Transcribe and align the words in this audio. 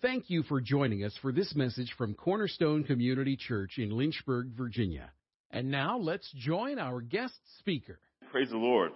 Thank 0.00 0.30
you 0.30 0.44
for 0.44 0.60
joining 0.60 1.02
us 1.02 1.12
for 1.20 1.32
this 1.32 1.56
message 1.56 1.92
from 1.98 2.14
Cornerstone 2.14 2.84
Community 2.84 3.36
Church 3.36 3.78
in 3.78 3.90
Lynchburg, 3.90 4.50
Virginia. 4.56 5.10
And 5.50 5.72
now 5.72 5.98
let's 5.98 6.30
join 6.36 6.78
our 6.78 7.00
guest 7.00 7.34
speaker. 7.58 7.98
Praise 8.30 8.48
the 8.50 8.58
Lord. 8.58 8.92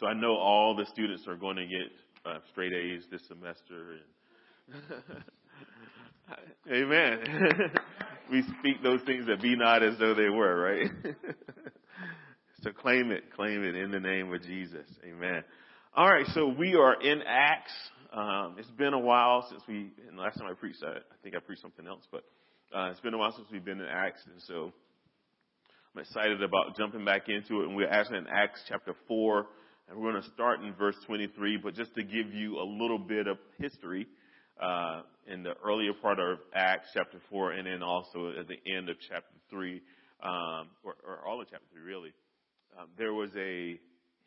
So 0.00 0.06
I 0.06 0.14
know 0.14 0.34
all 0.34 0.74
the 0.74 0.86
students 0.86 1.28
are 1.28 1.36
going 1.36 1.58
to 1.58 1.66
get 1.66 1.92
uh, 2.26 2.38
straight 2.50 2.72
A's 2.72 3.04
this 3.12 3.20
semester. 3.28 3.98
And 4.72 4.82
Amen. 6.72 7.72
we 8.32 8.42
speak 8.58 8.82
those 8.82 9.02
things 9.02 9.26
that 9.26 9.40
be 9.40 9.54
not 9.54 9.84
as 9.84 9.96
though 10.00 10.14
they 10.14 10.28
were, 10.28 10.60
right? 10.60 10.90
so 12.62 12.72
claim 12.72 13.12
it, 13.12 13.32
claim 13.36 13.62
it 13.62 13.76
in 13.76 13.92
the 13.92 14.00
name 14.00 14.34
of 14.34 14.42
Jesus. 14.42 14.86
Amen. 15.04 15.44
All 15.94 16.08
right, 16.08 16.26
so 16.34 16.48
we 16.48 16.74
are 16.74 17.00
in 17.00 17.22
Acts. 17.24 17.72
Um, 18.12 18.56
it's 18.58 18.70
been 18.72 18.92
a 18.92 18.98
while 18.98 19.46
since 19.48 19.62
we, 19.68 19.92
and 20.08 20.18
last 20.18 20.36
time 20.36 20.48
I 20.50 20.54
preached, 20.54 20.82
I, 20.82 20.98
I 20.98 21.16
think 21.22 21.36
I 21.36 21.38
preached 21.38 21.62
something 21.62 21.86
else, 21.86 22.02
but 22.10 22.24
uh, 22.74 22.90
it's 22.90 22.98
been 23.00 23.14
a 23.14 23.18
while 23.18 23.32
since 23.36 23.46
we've 23.52 23.64
been 23.64 23.80
in 23.80 23.86
Acts, 23.86 24.22
and 24.26 24.42
so 24.48 24.72
I'm 25.94 26.02
excited 26.02 26.42
about 26.42 26.76
jumping 26.76 27.04
back 27.04 27.28
into 27.28 27.60
it. 27.60 27.68
And 27.68 27.76
we're 27.76 27.88
actually 27.88 28.18
in 28.18 28.26
Acts 28.26 28.62
chapter 28.68 28.94
4, 29.06 29.46
and 29.88 29.98
we're 29.98 30.10
going 30.10 30.22
to 30.24 30.30
start 30.30 30.60
in 30.60 30.74
verse 30.74 30.96
23, 31.06 31.58
but 31.62 31.74
just 31.76 31.94
to 31.94 32.02
give 32.02 32.34
you 32.34 32.58
a 32.58 32.66
little 32.66 32.98
bit 32.98 33.28
of 33.28 33.38
history, 33.58 34.08
uh, 34.60 35.02
in 35.28 35.44
the 35.44 35.52
earlier 35.64 35.92
part 36.02 36.18
of 36.18 36.38
Acts 36.52 36.88
chapter 36.92 37.20
4, 37.30 37.52
and 37.52 37.66
then 37.68 37.80
also 37.80 38.32
at 38.38 38.48
the 38.48 38.58
end 38.76 38.88
of 38.88 38.96
chapter 39.08 39.34
3, 39.50 39.80
um, 40.24 40.68
or, 40.82 40.96
or 41.06 41.28
all 41.28 41.40
of 41.40 41.46
chapter 41.48 41.66
3 41.74 41.82
really, 41.82 42.12
um, 42.76 42.88
there 42.98 43.14
was 43.14 43.30
a 43.36 43.78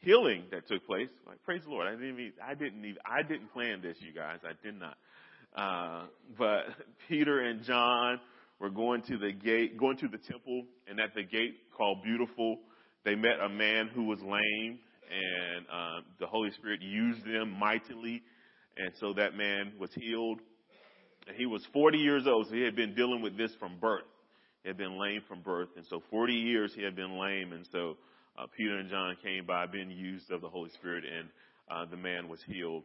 healing 0.04 0.44
that 0.52 0.68
took 0.68 0.86
place. 0.86 1.10
Like, 1.26 1.44
praise 1.44 1.62
the 1.64 1.70
Lord. 1.70 1.88
I 1.88 1.92
didn't 1.92 2.20
even, 2.20 2.34
I 2.46 2.54
didn't 2.54 2.86
even, 2.86 2.98
I 3.06 3.24
didn't 3.24 3.52
plan 3.54 3.82
this, 3.82 3.98
you 4.00 4.14
guys. 4.14 4.40
I 4.44 4.54
did 4.64 4.80
not. 4.80 4.98
Uh, 5.56 6.08
but 6.38 6.64
Peter 7.08 7.40
and 7.40 7.64
John 7.64 8.20
were 8.60 8.70
going 8.70 9.02
to 9.04 9.18
the 9.18 9.32
gate, 9.32 9.78
going 9.78 9.98
to 9.98 10.08
the 10.08 10.18
temple, 10.18 10.64
and 10.88 11.00
at 11.00 11.14
the 11.16 11.24
gate 11.24 11.56
called 11.76 12.04
Beautiful, 12.04 12.60
they 13.06 13.16
met 13.16 13.40
a 13.44 13.50
man 13.50 13.90
who 13.94 14.06
was 14.06 14.20
lame, 14.22 14.80
and 15.10 15.66
uh, 15.72 16.02
the 16.20 16.28
Holy 16.28 16.52
Spirit 16.52 16.82
used 16.82 17.26
them 17.26 17.58
mightily, 17.60 18.22
and 18.78 18.92
so 19.00 19.14
that 19.14 19.36
man 19.36 19.74
was 19.80 19.90
healed. 19.94 20.40
And 21.28 21.36
he 21.38 21.46
was 21.46 21.66
40 21.74 21.98
years 21.98 22.24
old, 22.28 22.48
so 22.48 22.54
he 22.54 22.62
had 22.62 22.76
been 22.76 22.96
dealing 22.96 23.22
with 23.22 23.38
this 23.38 23.52
from 23.60 23.80
birth. 23.80 24.04
He 24.64 24.70
had 24.70 24.78
been 24.78 25.00
lame 25.00 25.22
from 25.28 25.42
birth, 25.42 25.70
and 25.76 25.86
so 25.90 26.02
40 26.10 26.34
years 26.34 26.74
he 26.74 26.84
had 26.84 26.96
been 26.96 27.20
lame, 27.20 27.52
and 27.52 27.68
so 27.72 27.98
uh, 28.38 28.46
Peter 28.56 28.78
and 28.78 28.90
John 28.90 29.16
came 29.24 29.46
by 29.46 29.66
being 29.68 29.92
used 29.92 30.32
of 30.32 30.42
the 30.42 30.50
Holy 30.50 30.70
Spirit, 30.72 31.04
and 31.06 31.30
uh, 31.70 31.90
the 31.90 31.98
man 31.98 32.28
was 32.28 32.40
healed. 32.48 32.84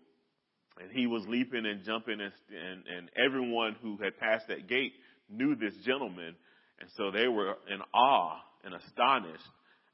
And 0.80 0.90
he 0.92 1.06
was 1.06 1.24
leaping 1.26 1.66
and 1.66 1.84
jumping, 1.84 2.20
and, 2.20 2.32
and, 2.50 2.84
and 2.86 3.10
everyone 3.16 3.76
who 3.82 3.96
had 3.96 4.18
passed 4.18 4.48
that 4.48 4.68
gate 4.68 4.92
knew 5.28 5.56
this 5.56 5.74
gentleman, 5.84 6.34
and 6.80 6.88
so 6.96 7.10
they 7.10 7.26
were 7.26 7.56
in 7.68 7.80
awe 7.92 8.36
and 8.64 8.74
astonished 8.74 9.42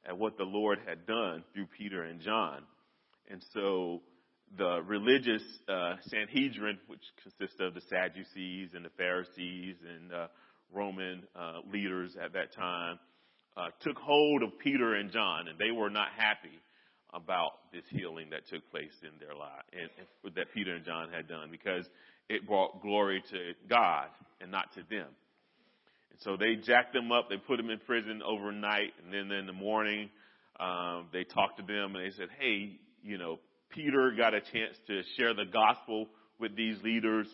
at 0.07 0.19
what 0.19 0.37
the 0.37 0.45
Lord 0.45 0.79
had 0.87 1.07
done 1.07 1.45
through 1.53 1.67
Peter 1.79 2.03
and 2.03 2.21
John. 2.21 2.63
And 3.31 3.43
so 3.55 4.03
the 4.59 4.83
religious 4.87 5.43
uh, 5.69 5.95
Sanhedrin, 6.09 6.79
which 6.87 7.03
consists 7.23 7.59
of 7.61 7.75
the 7.75 7.81
Sadducees 7.89 8.71
and 8.75 8.85
the 8.85 8.91
Pharisees 8.97 9.77
and 9.89 10.13
uh, 10.13 10.27
Roman 10.73 11.23
uh, 11.35 11.61
leaders 11.73 12.17
at 12.23 12.33
that 12.35 12.53
time, 12.55 12.99
uh, 13.57 13.69
took 13.81 13.97
hold 13.99 14.43
of 14.43 14.59
Peter 14.59 14.95
and 14.95 15.11
John, 15.13 15.49
and 15.49 15.59
they 15.59 15.71
were 15.71 15.91
not 15.91 16.09
happy 16.17 16.61
about 17.13 17.53
this 17.73 17.85
healing 17.91 18.31
that 18.31 18.47
took 18.49 18.69
place 18.71 18.93
in 19.03 19.19
their 19.21 19.35
life 19.37 19.63
and, 19.73 19.89
and 20.25 20.35
that 20.35 20.53
Peter 20.53 20.75
and 20.75 20.85
John 20.85 21.11
had 21.13 21.29
done 21.29 21.49
because 21.51 21.87
it 22.29 22.47
brought 22.47 22.83
glory 22.83 23.23
to 23.31 23.53
God 23.69 24.09
and 24.41 24.51
not 24.51 24.73
to 24.75 24.81
them. 24.91 25.07
And 26.11 26.21
so 26.21 26.37
they 26.37 26.57
jacked 26.57 26.93
them 26.93 27.13
up. 27.13 27.29
They 27.29 27.37
put 27.37 27.57
them 27.57 27.71
in 27.71 27.79
prison 27.81 28.21
overnight, 28.27 28.93
and 29.03 29.13
then 29.13 29.37
in 29.37 29.47
the 29.47 29.53
morning, 29.53 30.11
um, 30.59 31.09
they 31.13 31.25
talked 31.25 31.59
to 31.59 31.65
them 31.65 31.95
and 31.95 32.05
they 32.05 32.17
said, 32.17 32.29
"Hey, 32.39 32.79
you 33.03 33.19
know, 33.19 33.39
Peter 33.71 34.13
got 34.17 34.35
a 34.35 34.41
chance 34.41 34.77
to 34.87 35.03
share 35.17 35.35
the 35.35 35.45
gospel 35.45 36.09
with 36.39 36.57
these 36.57 36.81
leaders." 36.83 37.29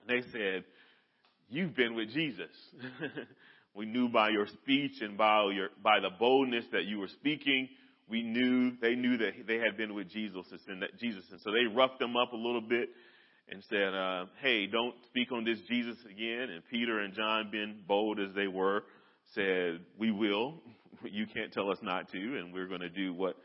And 0.00 0.08
they 0.08 0.28
said, 0.30 0.64
"You've 1.48 1.74
been 1.74 1.94
with 1.94 2.10
Jesus." 2.10 2.54
We 3.76 3.86
knew 3.86 4.08
by 4.08 4.30
your 4.30 4.46
speech 4.46 5.02
and 5.02 5.18
by 5.18 5.50
your, 5.52 5.68
by 5.82 6.00
the 6.00 6.10
boldness 6.18 6.64
that 6.72 6.84
you 6.84 6.98
were 6.98 7.08
speaking, 7.08 7.68
we 8.08 8.22
knew, 8.22 8.72
they 8.80 8.94
knew 8.94 9.18
that 9.18 9.32
they 9.46 9.58
had 9.58 9.76
been 9.76 9.94
with 9.94 10.08
Jesus 10.08 10.46
and 10.68 10.82
that 10.82 10.98
Jesus. 10.98 11.24
And 11.30 11.40
so 11.42 11.50
they 11.50 11.66
roughed 11.66 11.98
them 11.98 12.16
up 12.16 12.32
a 12.32 12.36
little 12.36 12.62
bit 12.62 12.88
and 13.48 13.62
said, 13.68 13.94
uh, 13.94 14.26
hey, 14.40 14.66
don't 14.66 14.94
speak 15.06 15.30
on 15.30 15.44
this 15.44 15.58
Jesus 15.68 15.96
again. 16.10 16.48
And 16.50 16.62
Peter 16.70 17.00
and 17.00 17.14
John, 17.14 17.50
being 17.50 17.82
bold 17.86 18.18
as 18.18 18.34
they 18.34 18.46
were, 18.46 18.84
said, 19.34 19.80
we 19.98 20.10
will. 20.10 20.54
You 21.04 21.26
can't 21.26 21.52
tell 21.52 21.70
us 21.70 21.76
not 21.82 22.10
to, 22.12 22.18
and 22.18 22.54
we're 22.54 22.66
going 22.66 22.80
to 22.80 22.88
do 22.88 23.12
what 23.12 23.36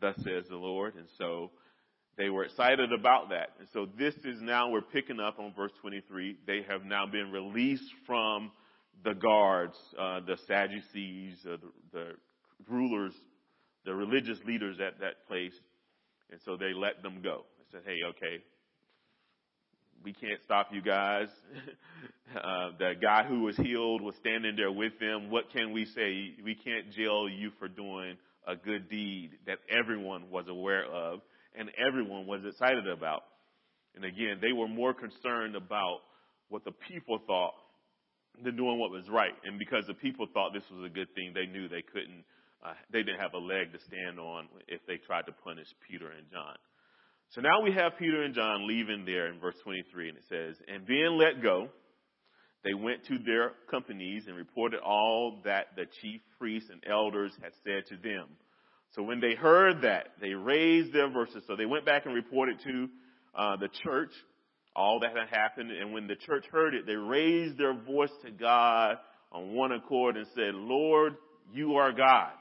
thus 0.00 0.16
says 0.16 0.44
the 0.50 0.56
Lord. 0.56 0.96
And 0.96 1.06
so 1.18 1.52
they 2.18 2.30
were 2.30 2.44
excited 2.44 2.92
about 2.92 3.28
that. 3.28 3.50
And 3.60 3.68
so 3.72 3.86
this 3.96 4.14
is 4.24 4.40
now, 4.40 4.70
we're 4.70 4.80
picking 4.80 5.20
up 5.20 5.38
on 5.38 5.54
verse 5.56 5.70
23. 5.82 6.38
They 6.48 6.62
have 6.68 6.84
now 6.84 7.06
been 7.06 7.30
released 7.30 7.88
from 8.06 8.50
the 9.04 9.14
guards, 9.14 9.76
uh, 9.98 10.20
the 10.20 10.36
Sadducees, 10.46 11.36
uh, 11.46 11.56
the, 11.92 11.98
the 11.98 12.06
rulers, 12.68 13.14
the 13.84 13.94
religious 13.94 14.38
leaders 14.44 14.78
at 14.80 15.00
that 15.00 15.26
place. 15.28 15.54
And 16.30 16.40
so 16.44 16.56
they 16.56 16.72
let 16.74 17.02
them 17.02 17.20
go. 17.22 17.44
They 17.58 17.78
said, 17.78 17.82
hey, 17.86 17.98
okay, 18.10 18.42
we 20.02 20.12
can't 20.12 20.40
stop 20.44 20.68
you 20.72 20.82
guys. 20.82 21.28
uh, 22.36 22.70
the 22.78 22.94
guy 23.00 23.24
who 23.24 23.42
was 23.42 23.56
healed 23.56 24.02
was 24.02 24.14
standing 24.16 24.56
there 24.56 24.72
with 24.72 24.98
them. 24.98 25.30
What 25.30 25.50
can 25.52 25.72
we 25.72 25.84
say? 25.84 26.34
We 26.44 26.54
can't 26.54 26.92
jail 26.92 27.28
you 27.28 27.50
for 27.58 27.68
doing 27.68 28.16
a 28.46 28.56
good 28.56 28.88
deed 28.88 29.30
that 29.46 29.58
everyone 29.68 30.30
was 30.30 30.46
aware 30.48 30.84
of 30.84 31.20
and 31.58 31.70
everyone 31.78 32.26
was 32.26 32.42
excited 32.44 32.86
about. 32.86 33.22
And 33.94 34.04
again, 34.04 34.38
they 34.40 34.52
were 34.52 34.68
more 34.68 34.94
concerned 34.94 35.56
about 35.56 36.00
what 36.48 36.64
the 36.64 36.72
people 36.88 37.18
thought 37.26 37.54
than 38.42 38.56
doing 38.56 38.78
what 38.78 38.90
was 38.90 39.08
right. 39.08 39.34
And 39.44 39.58
because 39.58 39.84
the 39.86 39.94
people 39.94 40.26
thought 40.32 40.52
this 40.52 40.68
was 40.70 40.84
a 40.84 40.92
good 40.92 41.12
thing, 41.14 41.32
they 41.34 41.46
knew 41.46 41.68
they 41.68 41.82
couldn't, 41.82 42.24
uh, 42.64 42.74
they 42.92 43.02
didn't 43.02 43.20
have 43.20 43.34
a 43.34 43.38
leg 43.38 43.72
to 43.72 43.78
stand 43.86 44.18
on 44.18 44.48
if 44.68 44.80
they 44.86 44.96
tried 44.96 45.26
to 45.26 45.32
punish 45.32 45.68
Peter 45.88 46.10
and 46.10 46.26
John. 46.30 46.56
So 47.30 47.40
now 47.40 47.62
we 47.62 47.72
have 47.72 47.98
Peter 47.98 48.22
and 48.22 48.34
John 48.34 48.68
leaving 48.68 49.04
there 49.04 49.26
in 49.26 49.40
verse 49.40 49.56
23, 49.64 50.10
and 50.10 50.18
it 50.18 50.24
says, 50.28 50.56
And 50.68 50.86
being 50.86 51.18
let 51.18 51.42
go, 51.42 51.68
they 52.62 52.74
went 52.74 53.04
to 53.06 53.18
their 53.18 53.52
companies 53.70 54.24
and 54.26 54.36
reported 54.36 54.80
all 54.80 55.40
that 55.44 55.76
the 55.76 55.86
chief 56.00 56.20
priests 56.38 56.70
and 56.70 56.82
elders 56.88 57.32
had 57.42 57.52
said 57.64 57.86
to 57.88 57.96
them. 57.96 58.28
So 58.92 59.02
when 59.02 59.20
they 59.20 59.34
heard 59.34 59.82
that, 59.82 60.08
they 60.20 60.34
raised 60.34 60.92
their 60.92 61.10
voices. 61.10 61.42
So 61.46 61.56
they 61.56 61.66
went 61.66 61.84
back 61.84 62.06
and 62.06 62.14
reported 62.14 62.58
to 62.64 62.88
uh, 63.36 63.56
the 63.56 63.68
church 63.84 64.12
all 64.76 65.00
that 65.00 65.16
had 65.16 65.34
happened. 65.34 65.70
And 65.70 65.92
when 65.92 66.06
the 66.06 66.14
church 66.14 66.44
heard 66.52 66.74
it, 66.74 66.86
they 66.86 66.94
raised 66.94 67.58
their 67.58 67.74
voice 67.74 68.12
to 68.24 68.30
God 68.30 68.96
on 69.32 69.54
one 69.54 69.72
accord 69.72 70.16
and 70.16 70.26
said, 70.34 70.54
Lord, 70.54 71.14
you 71.52 71.76
are 71.76 71.92
God. 71.92 72.32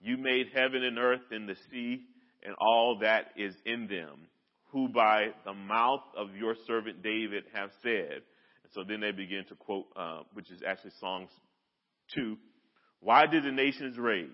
You 0.00 0.16
made 0.16 0.46
heaven 0.54 0.82
and 0.82 0.98
earth 0.98 1.20
and 1.30 1.48
the 1.48 1.56
sea 1.70 2.00
and 2.42 2.54
all 2.58 2.98
that 3.02 3.26
is 3.36 3.54
in 3.64 3.88
them, 3.88 4.26
who 4.72 4.88
by 4.88 5.28
the 5.44 5.52
mouth 5.52 6.02
of 6.16 6.34
your 6.34 6.54
servant 6.66 7.02
David 7.02 7.44
have 7.54 7.70
said. 7.82 8.22
And 8.62 8.72
so 8.72 8.82
then 8.86 9.00
they 9.00 9.12
begin 9.12 9.44
to 9.48 9.54
quote, 9.54 9.86
uh, 9.96 10.20
which 10.32 10.50
is 10.50 10.60
actually 10.66 10.92
Psalms 11.00 11.30
2. 12.14 12.36
Why 13.00 13.26
did 13.26 13.44
the 13.44 13.52
nations 13.52 13.98
rage? 13.98 14.30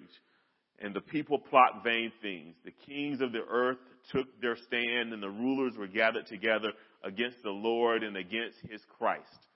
And 0.79 0.95
the 0.95 1.01
people 1.01 1.39
plot 1.39 1.83
vain 1.85 2.13
things. 2.21 2.55
The 2.65 2.73
kings 2.87 3.21
of 3.21 3.33
the 3.33 3.45
earth 3.49 3.79
took 4.11 4.27
their 4.41 4.57
stand 4.57 5.13
and 5.13 5.23
the 5.23 5.31
rulers 5.31 5.75
were 5.77 5.87
gathered 5.87 6.27
together 6.27 6.73
against 7.05 7.43
the 7.43 7.51
Lord 7.51 8.03
and 8.03 8.17
against 8.17 8.59
his 8.71 8.81
Christ. 8.99 9.47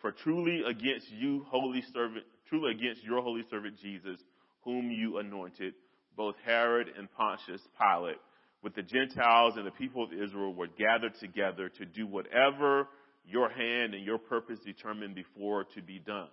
For 0.00 0.12
truly 0.12 0.62
against 0.68 1.10
you, 1.10 1.44
holy 1.48 1.82
servant, 1.92 2.24
truly 2.48 2.72
against 2.72 3.02
your 3.04 3.22
holy 3.22 3.42
servant 3.50 3.78
Jesus, 3.80 4.20
whom 4.62 4.90
you 4.90 5.18
anointed, 5.18 5.74
both 6.16 6.34
Herod 6.44 6.88
and 6.96 7.10
Pontius 7.12 7.62
Pilate, 7.80 8.18
with 8.62 8.74
the 8.74 8.82
Gentiles 8.82 9.54
and 9.56 9.66
the 9.66 9.70
people 9.70 10.04
of 10.04 10.12
Israel 10.12 10.54
were 10.54 10.68
gathered 10.68 11.14
together 11.20 11.68
to 11.68 11.84
do 11.84 12.06
whatever 12.06 12.88
your 13.26 13.48
hand 13.48 13.94
and 13.94 14.04
your 14.04 14.18
purpose 14.18 14.58
determined 14.64 15.14
before 15.14 15.64
to 15.74 15.82
be 15.82 15.98
done. 15.98 16.28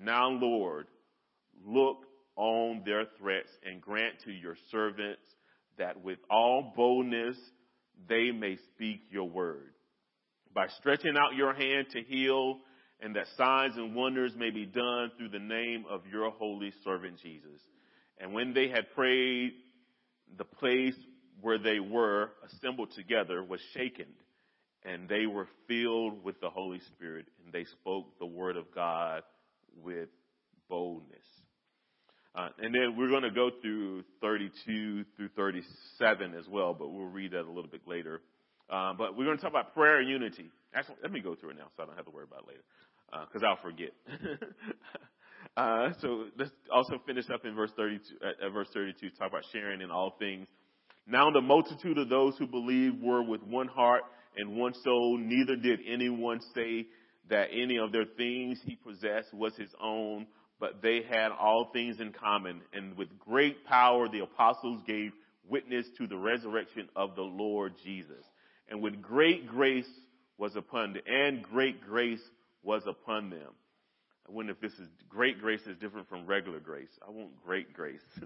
Now, 0.00 0.28
Lord, 0.28 0.86
look 1.64 1.98
on 2.36 2.82
their 2.84 3.04
threats 3.18 3.50
and 3.64 3.80
grant 3.80 4.14
to 4.24 4.32
your 4.32 4.56
servants 4.70 5.22
that 5.78 6.02
with 6.02 6.18
all 6.30 6.72
boldness 6.76 7.36
they 8.08 8.30
may 8.30 8.56
speak 8.74 9.00
your 9.10 9.28
word. 9.28 9.72
By 10.54 10.68
stretching 10.78 11.16
out 11.16 11.34
your 11.36 11.54
hand 11.54 11.88
to 11.92 12.02
heal, 12.02 12.58
and 13.00 13.16
that 13.16 13.26
signs 13.36 13.76
and 13.76 13.94
wonders 13.94 14.32
may 14.36 14.50
be 14.50 14.66
done 14.66 15.10
through 15.16 15.30
the 15.30 15.38
name 15.38 15.84
of 15.90 16.02
your 16.10 16.30
holy 16.30 16.72
servant 16.84 17.18
Jesus. 17.22 17.60
And 18.18 18.32
when 18.32 18.54
they 18.54 18.68
had 18.68 18.90
prayed, 18.94 19.52
the 20.38 20.44
place 20.44 20.94
where 21.40 21.58
they 21.58 21.80
were 21.80 22.30
assembled 22.46 22.92
together 22.94 23.42
was 23.42 23.60
shaken, 23.72 24.06
and 24.84 25.08
they 25.08 25.26
were 25.26 25.48
filled 25.66 26.22
with 26.24 26.40
the 26.40 26.50
Holy 26.50 26.80
Spirit, 26.94 27.26
and 27.44 27.52
they 27.52 27.64
spoke 27.64 28.18
the 28.18 28.26
word 28.26 28.56
of 28.56 28.72
God 28.74 29.22
with 29.82 30.08
boldness. 30.68 31.26
Uh, 32.34 32.48
and 32.58 32.74
then 32.74 32.96
we're 32.96 33.08
going 33.08 33.22
to 33.22 33.30
go 33.30 33.50
through 33.62 34.02
32 34.20 35.04
through 35.16 35.28
37 35.36 36.34
as 36.34 36.48
well, 36.48 36.74
but 36.74 36.88
we'll 36.88 37.06
read 37.06 37.30
that 37.32 37.42
a 37.42 37.50
little 37.50 37.70
bit 37.70 37.82
later. 37.86 38.20
Uh, 38.68 38.92
but 38.92 39.16
we're 39.16 39.24
going 39.24 39.36
to 39.36 39.42
talk 39.42 39.52
about 39.52 39.74
prayer 39.74 40.00
and 40.00 40.08
unity. 40.08 40.50
Actually, 40.74 40.96
let 41.02 41.12
me 41.12 41.20
go 41.20 41.34
through 41.34 41.50
it 41.50 41.56
now 41.56 41.68
so 41.76 41.82
I 41.82 41.86
don't 41.86 41.96
have 41.96 42.06
to 42.06 42.10
worry 42.10 42.24
about 42.24 42.42
it 42.42 42.48
later, 42.48 43.26
because 43.26 43.42
uh, 43.42 43.46
I'll 43.46 43.62
forget. 43.62 43.90
Uh, 45.56 45.90
so 46.00 46.26
let's 46.36 46.50
also 46.72 47.00
finish 47.06 47.26
up 47.32 47.44
in 47.44 47.54
verse 47.54 47.70
32, 47.76 48.02
uh, 48.20 48.50
verse 48.50 48.68
32, 48.74 49.10
talk 49.10 49.28
about 49.28 49.44
sharing 49.52 49.80
in 49.82 49.90
all 49.90 50.16
things. 50.18 50.46
Now 51.06 51.30
the 51.30 51.40
multitude 51.40 51.98
of 51.98 52.08
those 52.08 52.36
who 52.38 52.46
believed 52.46 53.00
were 53.00 53.22
with 53.22 53.42
one 53.42 53.68
heart 53.68 54.02
and 54.36 54.56
one 54.56 54.72
soul. 54.82 55.18
Neither 55.18 55.56
did 55.56 55.80
anyone 55.86 56.40
say 56.54 56.86
that 57.30 57.48
any 57.52 57.78
of 57.78 57.92
their 57.92 58.06
things 58.16 58.58
he 58.64 58.76
possessed 58.76 59.32
was 59.32 59.54
his 59.56 59.70
own, 59.80 60.26
but 60.60 60.82
they 60.82 61.02
had 61.08 61.30
all 61.30 61.70
things 61.72 62.00
in 62.00 62.12
common. 62.12 62.62
And 62.72 62.96
with 62.96 63.18
great 63.18 63.64
power, 63.64 64.08
the 64.08 64.20
apostles 64.20 64.82
gave 64.86 65.12
witness 65.48 65.86
to 65.98 66.06
the 66.06 66.16
resurrection 66.16 66.88
of 66.96 67.16
the 67.16 67.22
Lord 67.22 67.74
Jesus. 67.84 68.24
And 68.68 68.82
with 68.82 69.02
great 69.02 69.46
grace 69.46 69.90
was 70.38 70.56
upon 70.56 70.94
them, 70.94 71.02
and 71.06 71.42
great 71.42 71.80
grace 71.86 72.22
was 72.62 72.82
upon 72.86 73.30
them. 73.30 73.52
I 74.26 74.32
wonder 74.32 74.52
if 74.52 74.60
this 74.60 74.72
is 74.72 74.88
great 75.08 75.38
grace 75.38 75.60
is 75.66 75.76
different 75.78 76.08
from 76.08 76.26
regular 76.26 76.58
grace. 76.58 76.88
I 77.06 77.10
want 77.10 77.30
great 77.44 77.72
grace. 77.72 78.00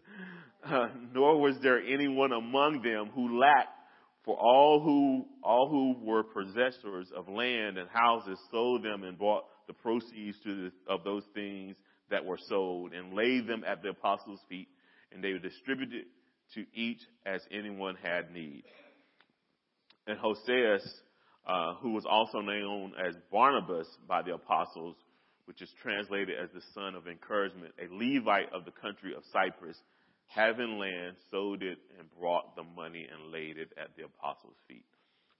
Uh, 0.64 0.88
nor 1.14 1.40
was 1.40 1.54
there 1.62 1.80
anyone 1.80 2.32
among 2.32 2.82
them 2.82 3.10
who 3.14 3.38
lacked, 3.38 3.78
for 4.24 4.36
all 4.36 4.80
who 4.80 5.24
all 5.40 5.68
who 5.70 6.04
were 6.04 6.24
possessors 6.24 7.06
of 7.16 7.28
land 7.28 7.78
and 7.78 7.88
houses 7.88 8.36
sold 8.50 8.82
them 8.82 9.04
and 9.04 9.16
bought 9.16 9.44
the 9.68 9.72
proceeds 9.72 10.36
the, 10.44 10.72
of 10.88 11.04
those 11.04 11.22
things 11.32 11.76
that 12.10 12.24
were 12.24 12.38
sold 12.48 12.92
and 12.92 13.14
laid 13.14 13.46
them 13.46 13.64
at 13.66 13.82
the 13.82 13.90
apostles' 13.90 14.40
feet, 14.48 14.68
and 15.12 15.22
they 15.22 15.32
were 15.32 15.38
distributed 15.38 16.04
to 16.54 16.64
each 16.74 17.00
as 17.26 17.40
anyone 17.50 17.96
had 18.02 18.32
need. 18.32 18.64
And 20.06 20.18
Hosea, 20.18 20.78
uh, 21.46 21.74
who 21.74 21.92
was 21.92 22.06
also 22.08 22.40
known 22.40 22.94
as 22.98 23.14
Barnabas 23.30 23.86
by 24.08 24.22
the 24.22 24.34
apostles, 24.34 24.96
which 25.44 25.62
is 25.62 25.70
translated 25.82 26.36
as 26.42 26.50
the 26.52 26.62
son 26.74 26.94
of 26.94 27.06
encouragement, 27.06 27.74
a 27.78 27.92
Levite 27.92 28.52
of 28.52 28.64
the 28.64 28.70
country 28.70 29.14
of 29.14 29.22
Cyprus, 29.32 29.76
having 30.26 30.78
land, 30.78 31.16
sold 31.30 31.62
it, 31.62 31.78
and 31.98 32.08
brought 32.18 32.54
the 32.56 32.62
money 32.62 33.06
and 33.10 33.32
laid 33.32 33.56
it 33.58 33.72
at 33.80 33.96
the 33.96 34.04
apostles' 34.04 34.56
feet. 34.66 34.84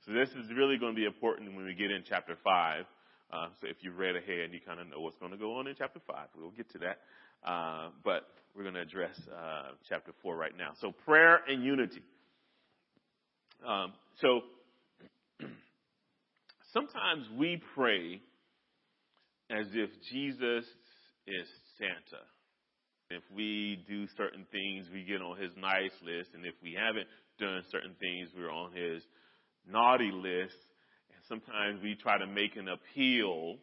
So 0.07 0.13
this 0.13 0.31
is 0.31 0.51
really 0.57 0.79
going 0.79 0.95
to 0.95 1.01
be 1.01 1.05
important 1.05 1.55
when 1.55 1.67
we 1.67 1.75
get 1.75 1.91
in 1.91 2.05
chapter 2.09 2.37
5. 2.43 2.85
Uh, 3.31 3.49
so 3.61 3.69
if 3.69 3.77
you've 3.81 3.99
read 3.99 4.17
ahead, 4.17 4.51
you 4.53 4.61
kind 4.65 4.81
of 4.81 4.89
know 4.89 5.01
what's 5.01 5.19
going 5.19 5.33
to 5.33 5.39
go 5.39 5.57
on 5.59 5.67
in 5.67 5.75
chapter 5.77 6.01
5. 6.07 6.17
We'll 6.37 6.51
get 6.51 6.71
to 6.73 6.79
that. 6.79 6.99
Uh, 7.49 7.91
but 8.05 8.23
we're 8.55 8.63
going 8.63 8.75
to 8.75 8.81
address 8.81 9.17
uh, 9.31 9.73
chapter 9.89 10.13
4 10.23 10.37
right 10.37 10.57
now. 10.57 10.73
So 10.81 10.93
prayer 11.05 11.41
and 11.47 11.63
unity. 11.63 12.03
Um, 13.67 13.93
so 14.21 14.41
sometimes 16.73 17.27
we 17.37 17.61
pray 17.75 18.21
as 19.51 19.67
if 19.73 19.91
Jesus 20.11 20.65
is 21.27 21.49
Santa. 21.79 22.25
If 23.11 23.23
we 23.35 23.85
do 23.89 24.07
certain 24.17 24.47
things, 24.53 24.87
we 24.93 25.05
get 25.05 25.23
on 25.23 25.41
his 25.41 25.51
nice 25.57 25.97
list, 26.05 26.31
and 26.35 26.45
if 26.45 26.55
we 26.63 26.77
haven't 26.79 27.09
done 27.39 27.63
certain 27.71 27.95
things, 27.99 28.29
we're 28.37 28.51
on 28.51 28.73
his 28.73 29.03
naughty 29.67 30.11
list. 30.13 30.57
Sometimes 31.29 31.83
we 31.83 31.95
try 31.95 32.19
to 32.19 32.27
make 32.27 32.57
an 32.57 32.69
appeal 32.69 33.57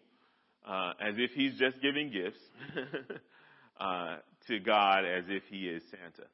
uh, 0.67 0.93
as 1.01 1.15
if 1.17 1.31
he's 1.31 1.53
just 1.57 1.81
giving 1.81 2.11
gifts 2.11 2.39
uh, 3.79 4.17
to 4.47 4.59
God 4.59 5.05
as 5.05 5.23
if 5.27 5.43
he 5.49 5.67
is 5.67 5.81
Santa. 5.89 6.29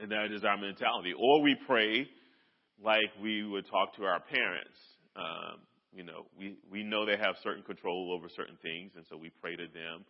And 0.00 0.10
that 0.10 0.32
is 0.32 0.44
our 0.44 0.56
mentality. 0.56 1.12
Or 1.18 1.42
we 1.42 1.56
pray 1.66 2.08
like 2.82 3.10
we 3.22 3.44
would 3.44 3.68
talk 3.68 3.96
to 3.96 4.04
our 4.04 4.20
parents. 4.20 4.78
Um, 5.16 5.60
you 5.92 6.04
know, 6.04 6.26
we, 6.38 6.56
we 6.70 6.82
know 6.82 7.06
they 7.06 7.16
have 7.16 7.36
certain 7.42 7.62
control 7.62 8.12
over 8.12 8.28
certain 8.28 8.58
things, 8.62 8.92
and 8.96 9.04
so 9.08 9.16
we 9.16 9.30
pray 9.40 9.56
to 9.56 9.66
them 9.66 10.04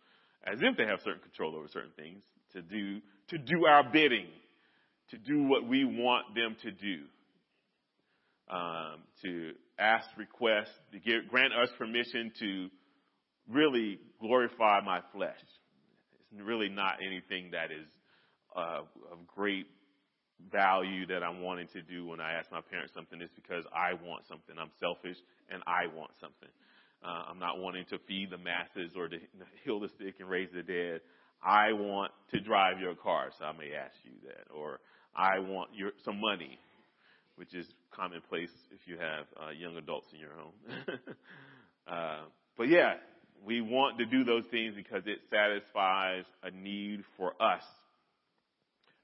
as 0.45 0.59
if 0.61 0.77
they 0.77 0.85
have 0.85 0.99
certain 1.03 1.21
control 1.21 1.55
over 1.55 1.67
certain 1.67 1.91
things 1.95 2.21
to 2.53 2.61
do, 2.61 2.99
to 3.29 3.37
do 3.37 3.65
our 3.65 3.83
bidding, 3.91 4.27
to 5.09 5.17
do 5.17 5.43
what 5.43 5.67
we 5.67 5.83
want 5.85 6.35
them 6.35 6.55
to 6.61 6.71
do, 6.71 7.03
um, 8.49 9.01
to 9.23 9.51
ask 9.79 10.05
requests, 10.17 10.73
to 10.91 10.99
give, 10.99 11.27
grant 11.29 11.53
us 11.53 11.69
permission 11.77 12.31
to 12.39 12.69
really 13.49 13.99
glorify 14.19 14.81
my 14.81 15.01
flesh. 15.13 15.39
It's 16.31 16.41
really 16.41 16.69
not 16.69 16.97
anything 17.05 17.51
that 17.51 17.71
is 17.71 17.87
uh, 18.55 18.81
of 19.11 19.27
great 19.27 19.65
value 20.51 21.05
that 21.07 21.23
I'm 21.23 21.41
wanting 21.41 21.67
to 21.73 21.81
do 21.81 22.05
when 22.05 22.21
I 22.21 22.33
ask 22.33 22.51
my 22.51 22.61
parents 22.61 22.93
something 22.93 23.21
is 23.21 23.29
because 23.35 23.65
I 23.73 23.93
want 23.93 24.23
something. 24.27 24.55
I'm 24.59 24.71
selfish 24.79 25.17
and 25.49 25.61
I 25.67 25.87
want 25.93 26.11
something. 26.21 26.49
Uh, 27.03 27.31
I'm 27.31 27.39
not 27.39 27.59
wanting 27.59 27.85
to 27.89 27.99
feed 28.07 28.29
the 28.31 28.37
masses 28.37 28.91
or 28.95 29.07
to 29.07 29.17
heal 29.63 29.79
the 29.79 29.89
sick 29.97 30.15
and 30.19 30.29
raise 30.29 30.49
the 30.53 30.63
dead. 30.63 31.01
I 31.43 31.71
want 31.71 32.11
to 32.33 32.39
drive 32.41 32.79
your 32.79 32.95
car, 32.95 33.29
so 33.37 33.45
I 33.45 33.53
may 33.53 33.71
ask 33.73 33.95
you 34.03 34.11
that. 34.27 34.51
Or 34.53 34.79
I 35.15 35.39
want 35.39 35.69
your, 35.73 35.91
some 36.03 36.19
money, 36.19 36.59
which 37.39 37.53
is 37.53 37.65
commonplace 37.91 38.51
if 38.71 38.85
you 38.85 38.97
have 38.97 39.25
uh, 39.41 39.49
young 39.51 39.77
adults 39.77 40.07
in 40.13 40.19
your 40.19 40.33
home. 40.33 40.99
uh, 41.87 42.25
but 42.57 42.67
yeah, 42.67 42.95
we 43.45 43.61
want 43.61 43.97
to 43.97 44.05
do 44.05 44.23
those 44.23 44.43
things 44.51 44.75
because 44.75 45.03
it 45.05 45.19
satisfies 45.31 46.25
a 46.43 46.51
need 46.51 47.03
for 47.17 47.33
us 47.41 47.63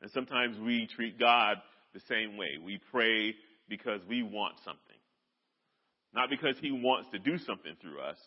and 0.02 0.12
sometimes 0.12 0.58
we 0.60 0.88
treat 0.96 1.20
God 1.20 1.58
the 1.94 2.02
same 2.08 2.38
way. 2.38 2.60
We 2.64 2.80
pray 2.92 3.34
because 3.68 4.02
we 4.08 4.24
want 4.24 4.56
something. 4.64 4.80
Not 6.14 6.30
because 6.30 6.58
He 6.62 6.72
wants 6.72 7.10
to 7.12 7.20
do 7.20 7.38
something 7.40 7.76
through 7.82 8.00
us. 8.00 8.18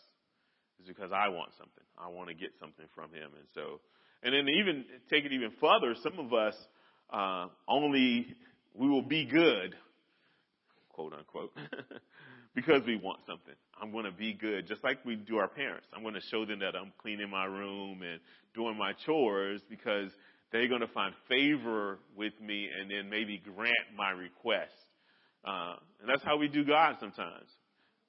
It's 0.79 0.87
because 0.87 1.11
I 1.11 1.29
want 1.29 1.51
something. 1.57 1.83
I 1.97 2.09
want 2.09 2.29
to 2.29 2.35
get 2.35 2.51
something 2.59 2.85
from 2.95 3.11
Him. 3.11 3.31
And 3.37 3.47
so, 3.53 3.79
and 4.23 4.33
then 4.33 4.47
even 4.49 4.83
take 5.09 5.25
it 5.25 5.31
even 5.31 5.51
further, 5.61 5.95
some 6.03 6.19
of 6.19 6.33
us 6.33 6.55
uh, 7.11 7.47
only, 7.67 8.27
we 8.73 8.89
will 8.89 9.01
be 9.01 9.25
good, 9.25 9.75
quote 10.99 11.13
unquote, 11.13 11.53
because 12.55 12.81
we 12.85 12.97
want 12.97 13.19
something. 13.25 13.53
I'm 13.81 13.93
going 13.93 14.03
to 14.03 14.11
be 14.11 14.33
good, 14.33 14.67
just 14.67 14.83
like 14.83 15.05
we 15.05 15.15
do 15.15 15.37
our 15.37 15.47
parents. 15.47 15.87
I'm 15.95 16.01
going 16.01 16.15
to 16.15 16.21
show 16.29 16.45
them 16.45 16.59
that 16.59 16.75
I'm 16.75 16.91
cleaning 17.01 17.29
my 17.29 17.45
room 17.45 18.01
and 18.01 18.19
doing 18.53 18.77
my 18.77 18.91
chores 19.05 19.61
because 19.69 20.11
they're 20.51 20.67
going 20.67 20.81
to 20.81 20.87
find 20.87 21.13
favor 21.29 21.99
with 22.17 22.33
me 22.41 22.67
and 22.77 22.91
then 22.91 23.09
maybe 23.09 23.37
grant 23.37 23.95
my 23.95 24.09
request. 24.09 24.73
Uh, 25.45 25.75
and 26.01 26.09
that's 26.09 26.23
how 26.23 26.35
we 26.35 26.49
do 26.49 26.65
God 26.65 26.95
sometimes. 26.99 27.47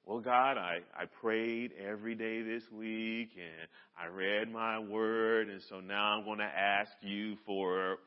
Well, 0.05 0.19
God, 0.19 0.57
I, 0.59 0.79
I 0.93 1.05
prayed 1.21 1.71
every 1.79 2.17
day 2.17 2.43
this 2.43 2.65
week 2.73 3.31
and 3.37 3.69
I 3.97 4.13
read 4.13 4.51
my 4.51 4.81
word, 4.81 5.49
and 5.49 5.63
so 5.69 5.79
now 5.79 6.19
I'm 6.19 6.25
going 6.25 6.39
to 6.39 6.45
ask 6.45 6.91
you 7.03 7.37
for 7.47 7.99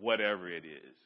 whatever 0.00 0.48
it 0.48 0.64
is. 0.64 0.96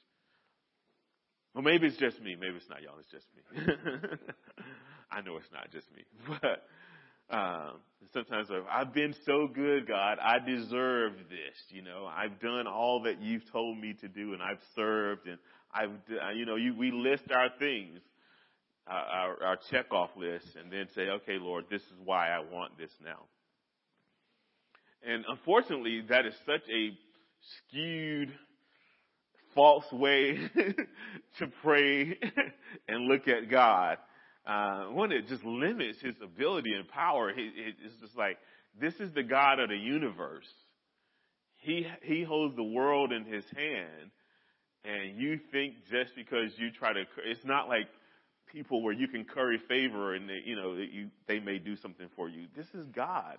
Well, 1.57 1.63
maybe 1.65 1.87
it's 1.87 1.97
just 1.97 2.21
me. 2.21 2.37
Maybe 2.39 2.57
it's 2.57 2.69
not 2.69 2.83
y'all. 2.83 2.99
It's 3.01 3.11
just 3.11 3.25
me. 3.35 3.73
I 5.11 5.23
know 5.23 5.39
it's 5.39 5.51
not 5.51 5.71
just 5.73 5.87
me. 5.97 6.05
But 6.43 7.35
um, 7.35 7.79
sometimes 8.13 8.49
I've 8.71 8.93
been 8.93 9.15
so 9.25 9.49
good, 9.49 9.89
God. 9.89 10.19
I 10.21 10.39
deserve 10.39 11.15
this. 11.31 11.57
You 11.71 11.81
know, 11.81 12.07
I've 12.15 12.39
done 12.41 12.67
all 12.67 13.05
that 13.05 13.23
you've 13.23 13.51
told 13.51 13.79
me 13.79 13.95
to 14.03 14.07
do, 14.09 14.35
and 14.35 14.43
I've 14.43 14.61
served, 14.75 15.27
and 15.27 15.39
I've, 15.73 15.93
you 16.37 16.45
know, 16.45 16.57
you, 16.57 16.75
we 16.77 16.91
list 16.91 17.25
our 17.35 17.49
things, 17.59 18.01
our, 18.87 19.43
our 19.43 19.59
check 19.71 19.91
off 19.93 20.11
list, 20.15 20.57
and 20.63 20.71
then 20.71 20.89
say, 20.95 21.09
okay, 21.09 21.39
Lord, 21.41 21.65
this 21.71 21.81
is 21.81 21.99
why 22.05 22.29
I 22.29 22.41
want 22.41 22.77
this 22.77 22.93
now. 23.03 23.23
And 25.03 25.25
unfortunately, 25.27 26.03
that 26.11 26.27
is 26.27 26.35
such 26.45 26.69
a 26.71 26.91
skewed, 27.71 28.31
false 29.57 29.91
way 29.91 30.39
to 31.39 31.47
pray 31.65 32.17
and 32.89 33.09
look 33.09 33.27
at 33.27 33.51
God 33.51 33.99
uh, 34.47 34.85
one 34.87 35.11
that 35.11 35.27
just 35.27 35.45
limits 35.45 36.01
his 36.01 36.15
ability 36.23 36.73
and 36.73 36.89
power. 36.89 37.33
He, 37.35 37.51
it's 37.57 38.01
just 38.01 38.17
like, 38.17 38.39
this 38.81 38.95
is 39.01 39.13
the 39.13 39.23
God 39.23 39.59
of 39.59 39.71
the 39.71 39.77
universe. 39.77 40.47
He, 41.57 41.87
he 42.03 42.23
holds 42.23 42.55
the 42.55 42.63
world 42.63 43.13
in 43.13 43.25
his 43.25 43.45
hand. 43.57 44.11
And 44.85 45.21
you 45.21 45.41
think 45.51 45.75
just 45.91 46.15
because 46.15 46.53
you 46.59 46.71
try 46.71 46.93
to, 46.93 47.01
it's 47.25 47.45
not 47.45 47.69
like 47.69 47.89
people 48.53 48.83
where 48.83 48.93
you 48.93 49.09
can 49.09 49.25
curry 49.25 49.61
favor 49.67 50.15
and 50.15 50.29
they, 50.29 50.43
you 50.45 50.55
know, 50.55 50.75
you, 50.75 51.09
they 51.27 51.41
may 51.41 51.59
do 51.59 51.77
something 51.77 52.09
for 52.15 52.29
you. 52.29 52.47
This 52.57 52.67
is 52.73 52.87
God. 52.95 53.39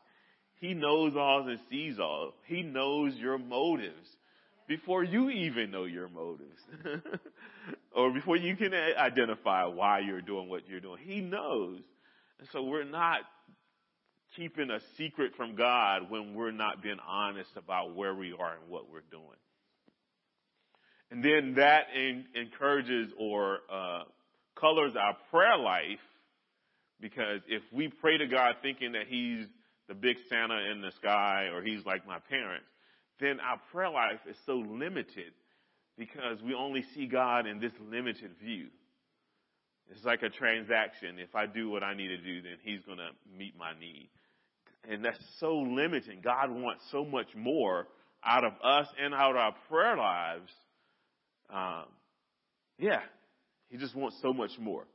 He 0.60 0.74
knows 0.74 1.16
all 1.16 1.48
and 1.48 1.60
sees 1.70 2.00
all. 2.00 2.34
He 2.48 2.64
knows 2.64 3.16
your 3.16 3.38
motives 3.38 4.10
before 4.68 5.04
you 5.04 5.30
even 5.30 5.72
know 5.72 5.86
your 5.86 6.10
motives. 6.10 6.60
or 7.96 8.12
before 8.12 8.36
you 8.36 8.56
can 8.56 8.74
identify 8.74 9.66
why 9.66 10.00
you're 10.00 10.22
doing 10.22 10.50
what 10.50 10.68
you're 10.68 10.80
doing. 10.80 11.00
He 11.04 11.22
knows. 11.22 11.80
And 12.40 12.48
so 12.52 12.64
we're 12.64 12.84
not 12.84 13.22
keeping 14.36 14.70
a 14.70 14.80
secret 14.98 15.34
from 15.36 15.56
God 15.56 16.10
when 16.10 16.36
we're 16.36 16.52
not 16.52 16.84
being 16.84 17.00
honest 17.08 17.50
about 17.56 17.96
where 17.96 18.14
we 18.14 18.34
are 18.38 18.54
and 18.54 18.70
what 18.70 18.92
we're 18.92 19.02
doing. 19.10 19.24
And 21.10 21.24
then 21.24 21.56
that 21.56 21.86
in, 21.96 22.26
encourages 22.36 23.12
or 23.18 23.60
uh, 23.72 24.04
colors 24.60 24.94
our 25.00 25.16
prayer 25.32 25.58
life 25.58 26.00
because 27.00 27.42
if 27.48 27.64
we 27.72 27.88
pray 27.88 28.18
to 28.18 28.28
God 28.28 28.56
thinking 28.62 28.92
that 28.92 29.08
He's 29.08 29.46
the 29.88 29.96
big 29.96 30.18
Santa 30.30 30.72
in 30.72 30.82
the 30.82 30.92
sky 30.98 31.50
or 31.54 31.64
He's 31.64 31.86
like 31.86 32.06
my 32.06 32.20
parents, 32.30 32.68
then 33.20 33.40
our 33.40 33.60
prayer 33.72 33.90
life 33.90 34.20
is 34.30 34.38
so 34.46 34.54
limited 34.54 35.34
because 35.98 36.42
we 36.44 36.54
only 36.54 36.84
see 36.94 37.08
God 37.08 37.48
in 37.48 37.60
this 37.60 37.72
limited 37.90 38.32
view. 38.44 38.68
It's 39.90 40.04
like 40.04 40.22
a 40.22 40.30
transaction. 40.30 41.18
If 41.18 41.36
I 41.36 41.46
do 41.46 41.70
what 41.70 41.84
I 41.84 41.96
need 41.96 42.10
to 42.10 42.18
do, 42.18 42.42
then 42.42 42.58
He's 42.64 42.82
going 42.86 42.98
to 42.98 43.10
meet 43.38 43.58
my 43.58 43.72
need. 43.80 44.10
And 44.90 45.04
that's 45.04 45.20
so 45.40 45.56
limiting. 45.58 46.22
God 46.24 46.52
wants 46.52 46.84
so 46.92 47.04
much 47.06 47.28
more 47.36 47.88
out 48.24 48.44
of 48.44 48.54
us 48.64 48.88
and 49.02 49.14
out 49.14 49.32
of 49.32 49.38
our 49.38 49.56
prayer 49.70 49.98
lives. 49.98 50.52
Um, 51.50 51.86
yeah, 52.78 53.00
He 53.70 53.78
just 53.78 53.96
wants 53.96 54.18
so 54.22 54.34
much 54.34 54.52
more. 54.60 54.86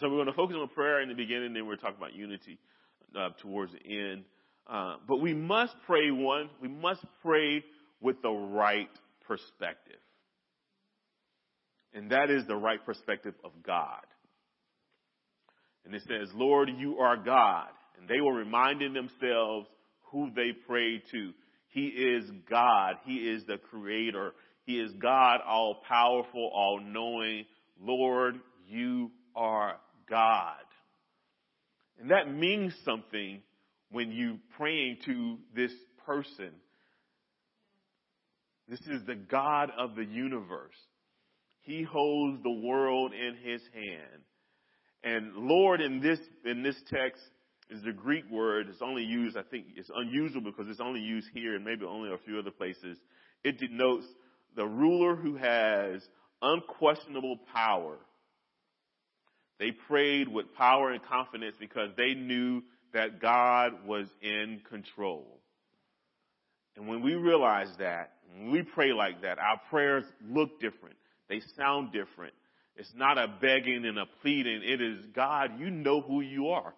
So 0.00 0.08
we're 0.08 0.16
going 0.16 0.26
to 0.26 0.32
focus 0.32 0.56
on 0.58 0.68
prayer 0.68 1.02
in 1.02 1.08
the 1.08 1.14
beginning, 1.14 1.52
then 1.54 1.66
we're 1.66 1.76
talking 1.76 1.96
about 1.96 2.14
unity 2.14 2.58
uh, 3.16 3.28
towards 3.40 3.72
the 3.72 3.78
end. 3.78 4.24
Uh, 4.66 4.96
but 5.06 5.20
we 5.20 5.34
must 5.34 5.74
pray 5.86 6.10
one. 6.10 6.48
We 6.60 6.68
must 6.68 7.04
pray 7.22 7.64
with 8.00 8.22
the 8.22 8.30
right 8.30 8.88
perspective. 9.26 10.00
And 11.92 12.10
that 12.10 12.30
is 12.30 12.46
the 12.46 12.56
right 12.56 12.84
perspective 12.84 13.34
of 13.44 13.52
God. 13.64 14.04
And 15.84 15.94
it 15.94 16.02
says, 16.08 16.28
Lord, 16.34 16.70
you 16.76 16.98
are 16.98 17.16
God. 17.16 17.68
And 17.98 18.08
they 18.08 18.20
were 18.20 18.34
reminding 18.34 18.94
themselves 18.94 19.68
who 20.10 20.30
they 20.34 20.52
prayed 20.66 21.02
to. 21.12 21.32
He 21.68 21.86
is 21.86 22.24
God. 22.48 22.96
He 23.04 23.16
is 23.16 23.44
the 23.46 23.58
creator. 23.58 24.32
He 24.64 24.80
is 24.80 24.92
God, 24.92 25.40
all 25.46 25.82
powerful, 25.86 26.50
all 26.54 26.80
knowing. 26.80 27.44
Lord, 27.80 28.36
you 28.66 29.10
are 29.36 29.76
God. 30.08 30.54
And 32.00 32.10
that 32.10 32.32
means 32.32 32.74
something 32.84 33.42
when 33.94 34.10
you 34.10 34.38
praying 34.56 34.98
to 35.06 35.38
this 35.54 35.70
person. 36.04 36.50
This 38.68 38.80
is 38.80 39.06
the 39.06 39.14
God 39.14 39.70
of 39.78 39.94
the 39.94 40.04
universe. 40.04 40.74
He 41.60 41.82
holds 41.82 42.42
the 42.42 42.50
world 42.50 43.12
in 43.12 43.36
his 43.36 43.62
hand. 43.72 44.22
And 45.04 45.34
Lord 45.36 45.80
in 45.80 46.00
this 46.00 46.18
in 46.44 46.62
this 46.62 46.76
text 46.90 47.22
is 47.70 47.82
the 47.84 47.92
Greek 47.92 48.24
word. 48.30 48.68
It's 48.68 48.82
only 48.82 49.04
used, 49.04 49.36
I 49.36 49.42
think 49.42 49.66
it's 49.76 49.90
unusual 49.94 50.42
because 50.42 50.66
it's 50.68 50.80
only 50.80 51.00
used 51.00 51.28
here 51.32 51.54
and 51.54 51.64
maybe 51.64 51.84
only 51.84 52.12
a 52.12 52.18
few 52.18 52.38
other 52.38 52.50
places. 52.50 52.98
It 53.44 53.58
denotes 53.58 54.06
the 54.56 54.66
ruler 54.66 55.14
who 55.14 55.36
has 55.36 56.02
unquestionable 56.42 57.38
power. 57.52 57.98
They 59.58 59.70
prayed 59.70 60.28
with 60.28 60.52
power 60.54 60.90
and 60.90 61.02
confidence 61.04 61.54
because 61.60 61.90
they 61.96 62.14
knew 62.14 62.62
that 62.94 63.20
God 63.20 63.86
was 63.86 64.06
in 64.22 64.62
control. 64.70 65.26
And 66.76 66.88
when 66.88 67.02
we 67.02 67.14
realize 67.14 67.68
that, 67.78 68.12
when 68.32 68.50
we 68.50 68.62
pray 68.62 68.92
like 68.92 69.22
that, 69.22 69.38
our 69.38 69.60
prayers 69.68 70.04
look 70.26 70.60
different. 70.60 70.96
They 71.28 71.40
sound 71.56 71.92
different. 71.92 72.32
It's 72.76 72.92
not 72.96 73.18
a 73.18 73.28
begging 73.40 73.84
and 73.84 73.98
a 73.98 74.06
pleading. 74.22 74.62
It 74.64 74.80
is, 74.80 74.98
God, 75.14 75.58
you 75.58 75.70
know 75.70 76.00
who 76.00 76.20
you 76.20 76.48
are. 76.48 76.74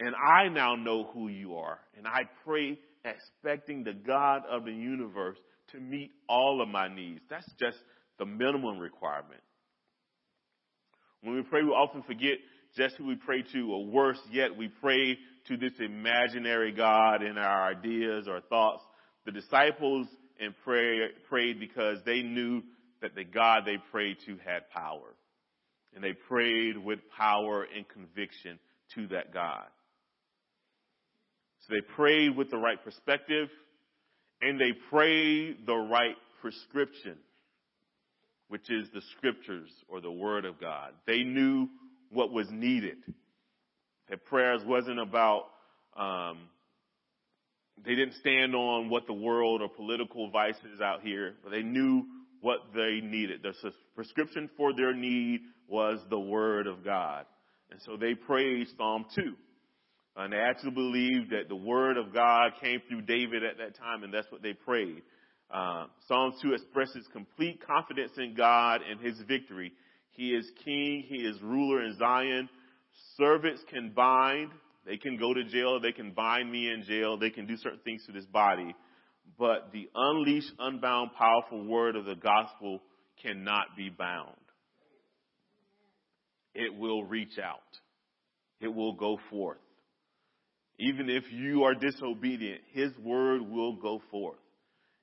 And 0.00 0.14
I 0.14 0.48
now 0.48 0.76
know 0.76 1.10
who 1.12 1.28
you 1.28 1.56
are. 1.56 1.78
And 1.96 2.06
I 2.06 2.28
pray 2.44 2.78
expecting 3.04 3.84
the 3.84 3.92
God 3.92 4.42
of 4.48 4.64
the 4.64 4.72
universe 4.72 5.38
to 5.72 5.80
meet 5.80 6.12
all 6.28 6.62
of 6.62 6.68
my 6.68 6.88
needs. 6.88 7.20
That's 7.28 7.50
just 7.58 7.78
the 8.18 8.24
minimum 8.26 8.78
requirement. 8.78 9.42
When 11.22 11.34
we 11.34 11.42
pray, 11.42 11.62
we 11.62 11.70
often 11.70 12.02
forget 12.02 12.38
just 12.78 12.96
who 12.96 13.06
we 13.06 13.16
pray 13.16 13.42
to, 13.52 13.72
or 13.72 13.84
worse 13.84 14.20
yet, 14.30 14.56
we 14.56 14.68
pray 14.68 15.18
to 15.48 15.56
this 15.56 15.72
imaginary 15.80 16.72
God 16.72 17.22
in 17.22 17.36
our 17.36 17.64
ideas 17.64 18.26
or 18.28 18.40
thoughts. 18.40 18.82
The 19.26 19.32
disciples 19.32 20.06
and 20.40 20.54
pray, 20.64 21.00
prayed 21.28 21.58
because 21.58 21.98
they 22.06 22.22
knew 22.22 22.62
that 23.02 23.14
the 23.16 23.24
God 23.24 23.62
they 23.66 23.76
prayed 23.90 24.18
to 24.26 24.38
had 24.44 24.70
power. 24.70 25.14
And 25.94 26.04
they 26.04 26.12
prayed 26.12 26.78
with 26.78 27.00
power 27.16 27.66
and 27.76 27.86
conviction 27.88 28.60
to 28.94 29.08
that 29.08 29.34
God. 29.34 29.66
So 31.66 31.74
they 31.74 31.80
prayed 31.80 32.36
with 32.36 32.50
the 32.50 32.58
right 32.58 32.82
perspective 32.82 33.48
and 34.40 34.60
they 34.60 34.72
prayed 34.88 35.66
the 35.66 35.74
right 35.74 36.14
prescription, 36.40 37.16
which 38.46 38.70
is 38.70 38.88
the 38.94 39.02
scriptures 39.16 39.70
or 39.88 40.00
the 40.00 40.12
word 40.12 40.44
of 40.44 40.60
God. 40.60 40.92
They 41.06 41.24
knew 41.24 41.68
what 42.10 42.32
was 42.32 42.48
needed. 42.50 42.98
Their 44.08 44.18
prayers 44.18 44.62
wasn't 44.64 45.00
about, 45.00 45.44
um, 45.96 46.48
they 47.84 47.94
didn't 47.94 48.14
stand 48.14 48.54
on 48.54 48.88
what 48.88 49.06
the 49.06 49.12
world 49.12 49.62
or 49.62 49.68
political 49.68 50.30
vices 50.30 50.80
out 50.82 51.02
here, 51.02 51.34
but 51.42 51.50
they 51.50 51.62
knew 51.62 52.04
what 52.40 52.58
they 52.74 53.00
needed. 53.02 53.42
The 53.42 53.52
prescription 53.94 54.48
for 54.56 54.74
their 54.74 54.94
need 54.94 55.40
was 55.68 56.00
the 56.08 56.18
Word 56.18 56.66
of 56.66 56.84
God. 56.84 57.26
And 57.70 57.80
so 57.82 57.96
they 57.96 58.14
prayed 58.14 58.66
Psalm 58.76 59.04
2. 59.14 59.34
And 60.16 60.32
they 60.32 60.38
actually 60.38 60.72
believed 60.72 61.30
that 61.30 61.48
the 61.48 61.56
Word 61.56 61.96
of 61.96 62.12
God 62.12 62.52
came 62.60 62.80
through 62.88 63.02
David 63.02 63.44
at 63.44 63.58
that 63.58 63.76
time, 63.76 64.02
and 64.02 64.12
that's 64.12 64.30
what 64.32 64.42
they 64.42 64.52
prayed. 64.52 65.02
Uh, 65.50 65.86
Psalm 66.08 66.32
2 66.42 66.54
expresses 66.54 67.06
complete 67.12 67.64
confidence 67.64 68.12
in 68.18 68.34
God 68.34 68.80
and 68.88 69.00
His 69.00 69.18
victory. 69.28 69.72
He 70.18 70.34
is 70.34 70.44
King. 70.62 71.04
He 71.08 71.24
is 71.24 71.40
ruler 71.40 71.82
in 71.82 71.96
Zion. 71.96 72.50
Servants 73.16 73.62
can 73.70 73.94
bind. 73.96 74.50
They 74.84 74.98
can 74.98 75.16
go 75.16 75.32
to 75.32 75.44
jail. 75.44 75.80
They 75.80 75.92
can 75.92 76.12
bind 76.12 76.52
me 76.52 76.70
in 76.70 76.82
jail. 76.82 77.16
They 77.16 77.30
can 77.30 77.46
do 77.46 77.56
certain 77.56 77.80
things 77.86 78.04
to 78.06 78.12
this 78.12 78.26
body 78.26 78.74
but 79.36 79.70
the 79.72 79.88
unleashed, 79.94 80.52
unbound, 80.58 81.10
powerful 81.18 81.64
word 81.66 81.96
of 81.96 82.04
the 82.04 82.14
gospel 82.14 82.80
cannot 83.22 83.76
be 83.76 83.90
bound. 83.90 84.36
It 86.54 86.76
will 86.76 87.04
reach 87.04 87.38
out. 87.42 87.60
It 88.60 88.68
will 88.68 88.94
go 88.94 89.18
forth. 89.30 89.58
Even 90.78 91.10
if 91.10 91.24
you 91.30 91.64
are 91.64 91.74
disobedient, 91.74 92.60
His 92.72 92.90
word 92.98 93.42
will 93.42 93.76
go 93.76 94.00
forth. 94.10 94.38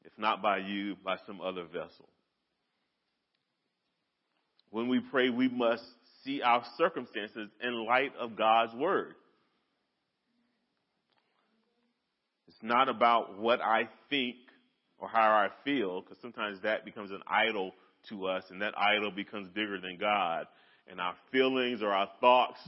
If 0.04 0.12
not 0.18 0.42
by 0.42 0.58
you, 0.58 0.96
by 1.04 1.18
some 1.28 1.42
other 1.42 1.66
vessel. 1.66 2.10
When 4.76 4.90
we 4.90 5.00
pray, 5.00 5.30
we 5.30 5.48
must 5.48 5.86
see 6.26 6.42
our 6.42 6.62
circumstances 6.78 7.48
in 7.64 7.86
light 7.86 8.12
of 8.20 8.36
God's 8.36 8.76
word. 8.76 9.16
It's 12.50 12.62
not 12.62 12.90
about 12.90 13.40
what 13.40 13.62
I 13.62 13.88
think 14.10 14.36
or 14.98 15.08
how 15.08 15.32
I 15.32 15.48
feel, 15.64 16.02
because 16.02 16.18
sometimes 16.22 16.60
that 16.64 16.84
becomes 16.84 17.12
an 17.12 17.22
idol 17.26 17.72
to 18.10 18.28
us, 18.28 18.44
and 18.50 18.62
that 18.62 18.74
idol 18.78 19.12
becomes 19.12 19.48
bigger 19.48 19.80
than 19.80 19.98
God. 19.98 20.46
And 20.90 21.00
our 21.00 21.16
feelings 21.32 21.82
or 21.82 21.94
our 21.94 22.10
thoughts 22.20 22.60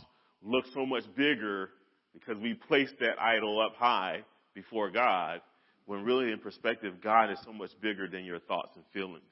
look 0.41 0.63
so 0.73 0.85
much 0.85 1.03
bigger 1.17 1.71
because 2.13 2.37
we 2.37 2.53
place 2.53 2.89
that 3.01 3.19
idol 3.19 3.59
up 3.59 3.75
high 3.75 4.21
before 4.53 4.91
God, 4.91 5.41
when 5.87 6.05
really 6.05 6.31
in 6.31 6.39
perspective, 6.39 7.01
God 7.03 7.31
is 7.31 7.39
so 7.43 7.51
much 7.51 7.71
bigger 7.81 8.07
than 8.07 8.23
your 8.23 8.39
thoughts 8.39 8.77
and 8.77 8.85
feelings. 8.93 9.25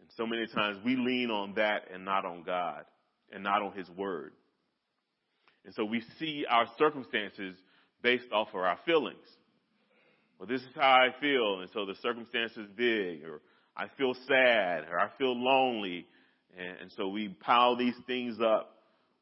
And 0.00 0.08
so 0.16 0.26
many 0.26 0.46
times 0.46 0.78
we 0.84 0.96
lean 0.96 1.30
on 1.30 1.54
that 1.54 1.88
and 1.92 2.04
not 2.04 2.24
on 2.24 2.42
God 2.42 2.84
and 3.32 3.42
not 3.42 3.62
on 3.62 3.72
His 3.72 3.88
Word. 3.90 4.32
And 5.64 5.74
so 5.74 5.84
we 5.84 6.02
see 6.18 6.44
our 6.48 6.66
circumstances 6.78 7.54
based 8.02 8.32
off 8.32 8.48
of 8.48 8.60
our 8.60 8.78
feelings. 8.86 9.26
Well, 10.38 10.48
this 10.48 10.62
is 10.62 10.68
how 10.74 10.96
I 10.96 11.20
feel, 11.20 11.60
and 11.60 11.68
so 11.74 11.84
the 11.84 11.94
circumstance 12.00 12.52
is 12.52 12.66
big, 12.74 13.24
or 13.24 13.42
I 13.76 13.88
feel 13.98 14.14
sad, 14.26 14.88
or 14.90 14.98
I 14.98 15.10
feel 15.18 15.34
lonely, 15.36 16.06
and 16.58 16.90
so 16.96 17.08
we 17.08 17.28
pile 17.28 17.76
these 17.76 17.94
things 18.06 18.38
up 18.40 18.74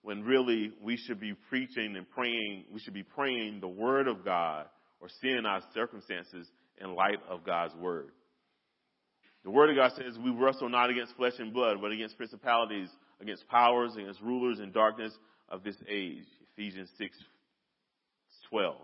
when 0.02 0.22
really 0.22 0.70
we 0.80 0.96
should 0.96 1.20
be 1.20 1.34
preaching 1.48 1.96
and 1.96 2.08
praying, 2.10 2.64
we 2.72 2.78
should 2.80 2.94
be 2.94 3.02
praying 3.02 3.58
the 3.60 3.68
Word 3.68 4.06
of 4.06 4.24
God 4.24 4.66
or 5.00 5.08
seeing 5.20 5.44
our 5.44 5.60
circumstances 5.74 6.46
in 6.80 6.94
light 6.94 7.18
of 7.28 7.44
God's 7.44 7.74
Word. 7.74 8.12
The 9.44 9.50
Word 9.50 9.70
of 9.70 9.76
God 9.76 9.92
says 9.96 10.18
we 10.18 10.30
wrestle 10.30 10.68
not 10.68 10.90
against 10.90 11.16
flesh 11.16 11.34
and 11.38 11.52
blood, 11.52 11.78
but 11.80 11.92
against 11.92 12.16
principalities, 12.16 12.88
against 13.20 13.48
powers, 13.48 13.94
against 13.96 14.20
rulers 14.20 14.60
in 14.60 14.72
darkness 14.72 15.12
of 15.48 15.62
this 15.62 15.76
age. 15.88 16.24
Ephesians 16.52 16.90
6, 16.98 17.16
12. 18.50 18.76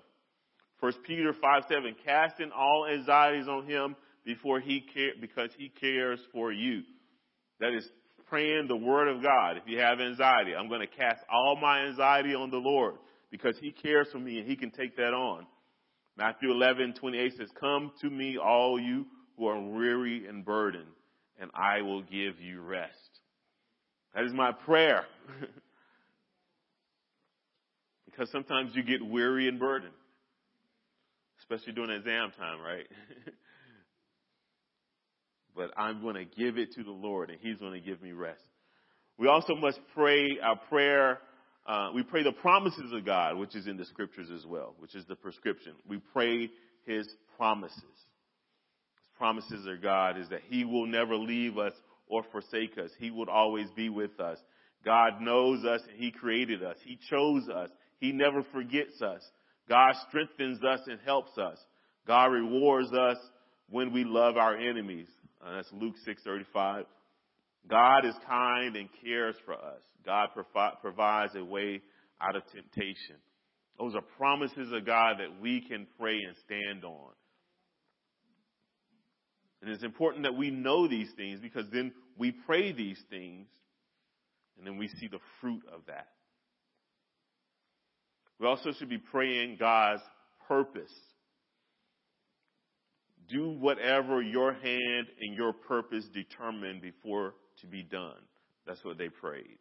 First 0.81 0.99
Peter 1.07 1.33
5 1.33 1.63
7, 1.69 1.97
casting 2.05 2.51
all 2.53 2.87
anxieties 2.91 3.49
on 3.49 3.67
him 3.67 3.97
before 4.25 4.61
he 4.61 4.81
care, 4.81 5.13
because 5.21 5.51
he 5.59 5.69
cares 5.69 6.21
for 6.33 6.53
you. 6.53 6.83
That 7.61 7.75
is 7.75 7.89
praying 8.29 8.67
the 8.69 8.77
word 8.77 9.09
of 9.09 9.23
God. 9.23 9.57
If 9.57 9.65
you 9.67 9.79
have 9.79 10.01
anxiety, 10.01 10.55
I'm 10.55 10.69
going 10.69 10.81
to 10.81 10.87
cast 10.87 11.21
all 11.31 11.59
my 11.61 11.87
anxiety 11.87 12.35
on 12.35 12.51
the 12.51 12.57
Lord 12.59 12.97
because 13.31 13.57
he 13.61 13.71
cares 13.71 14.09
for 14.13 14.19
me 14.19 14.39
and 14.39 14.49
he 14.49 14.57
can 14.57 14.71
take 14.71 14.97
that 14.97 15.13
on. 15.13 15.47
Matthew 16.17 16.51
11, 16.51 16.95
28 16.95 17.33
says, 17.37 17.49
Come 17.59 17.93
to 18.01 18.11
me, 18.11 18.39
all 18.39 18.81
you 18.81 19.07
who 19.37 19.47
are 19.47 19.61
weary 19.61 20.27
and 20.27 20.45
burdened, 20.45 20.87
and 21.41 21.51
I 21.55 21.83
will 21.83 22.03
give 22.03 22.41
you 22.41 22.61
rest. 22.61 22.93
That 24.15 24.25
is 24.25 24.33
my 24.33 24.53
prayer. 24.53 25.05
because 28.05 28.31
sometimes 28.31 28.73
you 28.75 28.83
get 28.83 29.05
weary 29.05 29.49
and 29.49 29.59
burdened, 29.59 29.95
especially 31.41 31.73
during 31.73 31.91
exam 31.91 32.33
time, 32.39 32.61
right? 32.61 32.87
but 35.57 35.73
I'm 35.77 36.01
going 36.01 36.15
to 36.15 36.25
give 36.25 36.59
it 36.59 36.75
to 36.75 36.85
the 36.85 36.93
Lord, 36.93 37.31
and 37.31 37.39
He's 37.41 37.59
going 37.59 37.73
to 37.73 37.81
give 37.81 38.01
me 38.01 38.13
rest. 38.13 38.41
We 39.19 39.29
also 39.29 39.55
must 39.55 39.81
pray 39.95 40.39
our 40.43 40.57
prayer 40.69 41.19
uh, 41.67 41.91
we 41.95 42.03
pray 42.03 42.23
the 42.23 42.33
promises 42.33 42.93
of 42.93 43.07
God, 43.07 43.39
which 43.39 43.55
is 43.55 43.67
in 43.67 43.79
the 43.79 43.87
scriptures 43.87 44.29
as 44.35 44.45
well, 44.45 44.75
which 44.79 44.95
is 44.95 45.05
the 45.07 45.17
prescription. 45.17 45.73
We 45.89 45.99
pray 46.13 46.51
His 46.85 47.09
promises. 47.39 47.83
Promises 49.17 49.67
of 49.67 49.83
God 49.83 50.19
is 50.19 50.29
that 50.31 50.43
He 50.49 50.65
will 50.65 50.87
never 50.87 51.17
leave 51.17 51.59
us 51.59 51.73
or 52.07 52.25
forsake 52.33 52.77
us. 52.79 52.91
He 52.99 53.11
will 53.11 53.31
always 53.31 53.71
be 53.77 53.89
with 53.89 54.19
us. 54.21 54.39
God 54.85 55.21
knows 55.21 55.65
us 55.65 55.81
and 55.89 55.99
He 55.99 56.11
created 56.11 56.63
us. 56.63 56.77
He 56.85 56.99
chose 57.09 57.49
us. 57.49 57.71
He 58.01 58.13
never 58.13 58.43
forgets 58.53 59.01
us. 59.01 59.23
God 59.69 59.95
strengthens 60.09 60.63
us 60.63 60.81
and 60.87 60.99
helps 61.05 61.39
us. 61.39 61.59
God 62.07 62.27
rewards 62.27 62.93
us 62.93 63.17
when 63.71 63.93
we 63.93 64.05
love 64.05 64.37
our 64.37 64.57
enemies. 64.57 65.09
Uh, 65.45 65.57
that's 65.57 65.73
Luke 65.73 65.97
6:35. 66.07 66.85
God 67.69 68.05
is 68.05 68.15
kind 68.29 68.77
and 68.77 68.89
cares 69.03 69.37
for 69.47 69.55
us. 69.55 69.81
God 70.05 70.29
provi- 70.35 70.77
provides 70.83 71.35
a 71.35 71.45
way 71.45 71.81
out 72.21 72.37
of 72.37 72.43
temptation. 72.53 73.17
Those 73.79 73.95
are 73.95 74.03
promises 74.03 74.71
of 74.73 74.85
God 74.85 75.17
that 75.19 75.41
we 75.41 75.63
can 75.63 75.87
pray 75.99 76.19
and 76.21 76.37
stand 76.45 76.85
on. 76.85 77.13
And 79.65 79.73
it's 79.73 79.83
important 79.83 80.25
that 80.25 80.37
we 80.37 80.51
know 80.51 80.87
these 80.87 81.11
things 81.17 81.41
because 81.41 81.65
then 81.73 81.93
we 82.19 82.33
pray 82.33 82.73
these 82.73 83.01
things 83.09 83.47
and 84.59 84.67
then 84.67 84.77
we 84.77 84.89
see 84.89 85.09
the 85.09 85.21
fruit 85.41 85.63
of 85.73 85.81
that. 85.87 86.09
We 88.39 88.47
also 88.47 88.73
should 88.73 88.91
be 88.91 88.99
praying 88.99 89.57
God's 89.59 90.03
purpose. 90.47 90.93
Do 93.31 93.57
whatever 93.59 94.21
your 94.21 94.53
hand 94.53 95.07
and 95.19 95.35
your 95.35 95.55
purpose 95.55 96.05
determine 96.13 96.81
before 96.83 97.33
to 97.63 97.67
be 97.67 97.83
done. 97.83 98.21
That's 98.67 98.85
what 98.85 98.99
they 98.99 99.09
prayed. 99.09 99.59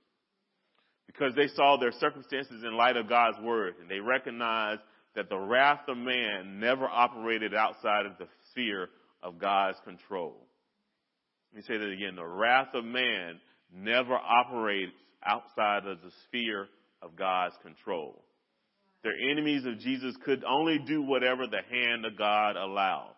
Because 1.07 1.33
they 1.33 1.47
saw 1.47 1.77
their 1.77 1.93
circumstances 1.93 2.61
in 2.61 2.75
light 2.75 2.97
of 2.97 3.07
God's 3.07 3.37
word 3.41 3.75
and 3.79 3.89
they 3.89 4.01
recognized 4.01 4.81
that 5.15 5.29
the 5.29 5.39
wrath 5.39 5.87
of 5.87 5.95
man 5.95 6.59
never 6.59 6.89
operated 6.89 7.53
outside 7.53 8.05
of 8.05 8.17
the 8.17 8.27
sphere 8.51 8.89
of 9.23 9.39
God's 9.39 9.77
control. 9.85 10.35
Let 11.51 11.57
me 11.57 11.63
say 11.67 11.77
that 11.77 11.91
again. 11.91 12.15
The 12.15 12.25
wrath 12.25 12.73
of 12.73 12.83
man 12.83 13.39
never 13.73 14.15
operates 14.15 14.93
outside 15.25 15.85
of 15.87 16.01
the 16.01 16.11
sphere 16.25 16.67
of 17.01 17.15
God's 17.15 17.55
control. 17.63 18.23
Their 19.03 19.13
enemies 19.31 19.65
of 19.65 19.79
Jesus 19.79 20.15
could 20.23 20.43
only 20.43 20.79
do 20.79 21.01
whatever 21.01 21.45
the 21.47 21.61
hand 21.69 22.05
of 22.05 22.17
God 22.17 22.55
allowed. 22.55 23.15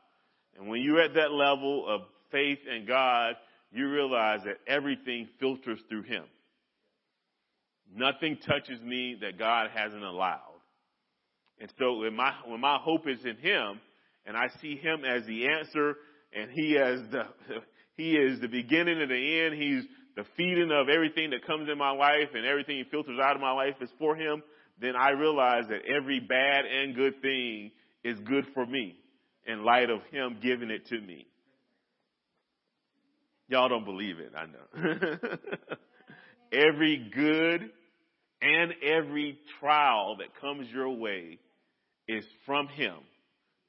And 0.58 0.68
when 0.68 0.82
you're 0.82 1.02
at 1.02 1.14
that 1.16 1.32
level 1.32 1.86
of 1.88 2.02
faith 2.32 2.60
in 2.70 2.86
God, 2.86 3.36
you 3.72 3.90
realize 3.90 4.42
that 4.46 4.58
everything 4.68 5.28
filters 5.40 5.80
through 5.90 6.04
Him. 6.04 6.24
Nothing 7.94 8.38
touches 8.46 8.82
me 8.82 9.18
that 9.22 9.38
God 9.38 9.70
hasn't 9.74 10.04
allowed. 10.04 10.40
And 11.60 11.72
so 11.78 12.00
when 12.00 12.16
my, 12.16 12.34
when 12.46 12.60
my 12.60 12.78
hope 12.82 13.08
is 13.08 13.24
in 13.24 13.38
Him, 13.38 13.80
and 14.26 14.36
I 14.36 14.48
see 14.62 14.76
Him 14.76 15.04
as 15.06 15.26
the 15.26 15.48
answer, 15.48 15.96
and 16.34 16.52
He 16.52 16.78
as 16.78 17.00
the, 17.12 17.24
He 17.98 18.12
is 18.12 18.42
the 18.42 18.48
beginning 18.48 19.02
and 19.02 19.10
the 19.10 19.40
end, 19.42 19.56
He's 19.56 19.84
the 20.16 20.26
feeding 20.36 20.72
of 20.72 20.90
everything 20.90 21.32
that 21.32 21.46
comes 21.46 21.70
in 21.70 21.78
my 21.78 21.92
life, 21.92 22.30
and 22.34 22.46
everything 22.46 22.78
He 22.78 22.84
filters 22.90 23.20
out 23.22 23.36
of 23.36 23.42
my 23.42 23.52
life 23.52 23.76
is 23.82 23.90
for 24.00 24.16
Him, 24.16 24.44
then 24.80 24.96
I 24.96 25.12
realize 25.12 25.64
that 25.70 25.86
every 25.86 26.20
bad 26.20 26.66
and 26.66 26.96
good 26.96 27.22
thing 27.22 27.72
is 28.04 28.20
good 28.20 28.46
for 28.54 28.66
me 28.66 28.96
in 29.46 29.64
light 29.64 29.90
of 29.90 30.02
Him 30.12 30.38
giving 30.42 30.70
it 30.70 30.88
to 30.88 31.00
me. 31.00 31.28
Y'all 33.48 33.70
don't 33.70 33.86
believe 33.86 34.18
it, 34.20 34.34
I 34.36 34.46
know. 34.48 35.38
every 36.52 37.12
good 37.14 37.70
and 38.42 38.74
every 38.82 39.40
trial 39.60 40.18
that 40.18 40.40
comes 40.42 40.68
your 40.72 40.90
way 40.90 41.40
is 42.08 42.26
from 42.46 42.68
Him 42.68 42.96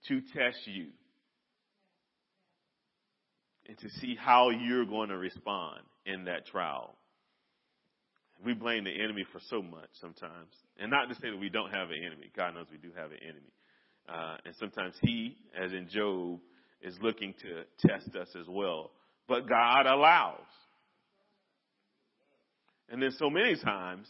to 0.08 0.20
test 0.20 0.58
you 0.66 0.88
and 3.68 3.76
to 3.78 3.90
see 4.00 4.16
how 4.18 4.50
you're 4.50 4.86
going 4.86 5.08
to 5.08 5.16
respond 5.18 5.80
in 6.04 6.24
that 6.24 6.46
trial. 6.46 6.94
We 8.44 8.54
blame 8.54 8.84
the 8.84 9.02
enemy 9.02 9.24
for 9.32 9.40
so 9.48 9.62
much 9.62 9.88
sometimes. 10.00 10.52
And 10.78 10.90
not 10.90 11.08
to 11.08 11.14
say 11.14 11.30
that 11.30 11.38
we 11.38 11.48
don't 11.48 11.70
have 11.70 11.90
an 11.90 11.98
enemy. 12.04 12.30
God 12.36 12.54
knows 12.54 12.66
we 12.70 12.78
do 12.78 12.94
have 12.96 13.10
an 13.10 13.18
enemy. 13.22 13.52
Uh, 14.08 14.36
and 14.44 14.54
sometimes 14.60 14.94
he, 15.00 15.36
as 15.58 15.72
in 15.72 15.88
Job, 15.88 16.38
is 16.82 16.94
looking 17.00 17.34
to 17.42 17.88
test 17.88 18.14
us 18.14 18.28
as 18.38 18.46
well 18.48 18.90
but 19.28 19.48
God 19.48 19.86
allows. 19.86 20.40
And 22.88 23.02
then 23.02 23.10
so 23.18 23.28
many 23.28 23.56
times, 23.56 24.06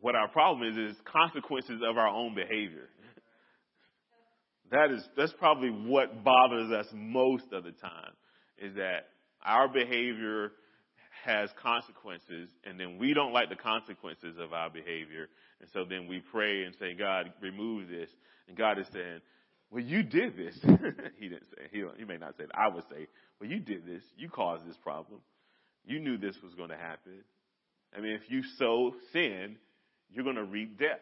what 0.00 0.14
our 0.14 0.28
problem 0.28 0.68
is, 0.68 0.76
is 0.76 0.96
consequences 1.04 1.82
of 1.86 1.98
our 1.98 2.08
own 2.08 2.34
behavior. 2.34 2.88
That 4.70 4.90
is, 4.90 5.06
that's 5.16 5.32
probably 5.34 5.70
what 5.70 6.24
bothers 6.24 6.70
us 6.72 6.86
most 6.92 7.52
of 7.52 7.64
the 7.64 7.72
time, 7.72 8.12
is 8.58 8.74
that 8.76 9.08
our 9.44 9.68
behavior 9.68 10.52
has 11.24 11.50
consequences, 11.62 12.48
and 12.64 12.78
then 12.78 12.98
we 12.98 13.14
don't 13.14 13.32
like 13.32 13.48
the 13.48 13.56
consequences 13.56 14.36
of 14.38 14.52
our 14.52 14.70
behavior, 14.70 15.28
and 15.60 15.68
so 15.72 15.84
then 15.88 16.08
we 16.08 16.20
pray 16.32 16.64
and 16.64 16.74
say, 16.78 16.94
God, 16.94 17.32
remove 17.40 17.88
this. 17.88 18.10
And 18.48 18.56
God 18.56 18.78
is 18.78 18.86
saying, 18.92 19.20
well, 19.70 19.82
you 19.82 20.02
did 20.02 20.36
this. 20.36 20.54
he 21.18 21.28
didn't 21.28 21.48
say, 21.50 21.68
he, 21.70 21.84
he 21.98 22.04
may 22.04 22.16
not 22.16 22.36
say. 22.36 22.44
I 22.54 22.68
would 22.68 22.84
say, 22.90 23.06
well, 23.40 23.50
you 23.50 23.60
did 23.60 23.86
this. 23.86 24.02
You 24.16 24.28
caused 24.28 24.68
this 24.68 24.76
problem. 24.76 25.20
You 25.84 26.00
knew 26.00 26.18
this 26.18 26.36
was 26.42 26.54
going 26.54 26.70
to 26.70 26.76
happen. 26.76 27.24
I 27.96 28.00
mean, 28.00 28.12
if 28.12 28.30
you 28.30 28.42
sow 28.58 28.92
sin, 29.12 29.56
you're 30.10 30.24
going 30.24 30.36
to 30.36 30.44
reap 30.44 30.78
death. 30.78 31.00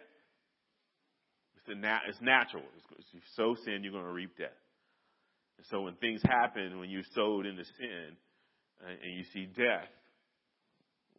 It's, 1.66 1.78
it's 2.08 2.20
natural. 2.20 2.62
If 2.98 3.04
you 3.12 3.20
sow 3.36 3.56
sin, 3.64 3.80
you're 3.82 3.92
going 3.92 4.04
to 4.04 4.12
reap 4.12 4.36
death. 4.36 4.50
And 5.58 5.66
so 5.70 5.82
when 5.82 5.94
things 5.94 6.22
happen, 6.22 6.78
when 6.78 6.90
you 6.90 7.02
sowed 7.14 7.46
into 7.46 7.64
sin 7.64 8.16
uh, 8.84 8.90
and 9.04 9.14
you 9.16 9.24
see 9.32 9.46
death, 9.46 9.88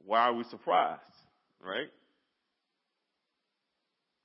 why 0.06 0.21
are 0.21 0.34
we 0.34 0.43
surprised? 0.45 1.01
Right? 1.62 1.88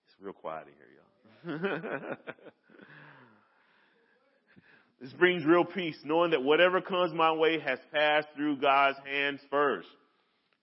It's 0.07 0.17
real 0.21 0.33
quiet 0.33 0.67
in 0.67 1.53
here, 1.55 1.59
y'all. 1.61 2.17
This 5.01 5.13
brings 5.13 5.45
real 5.45 5.65
peace, 5.65 5.97
knowing 6.05 6.33
that 6.33 6.43
whatever 6.43 6.81
comes 6.81 7.13
my 7.15 7.33
way 7.33 7.61
has 7.61 7.79
passed 7.93 8.27
through 8.35 8.57
God's 8.57 8.99
hands 9.07 9.41
first. 9.49 9.87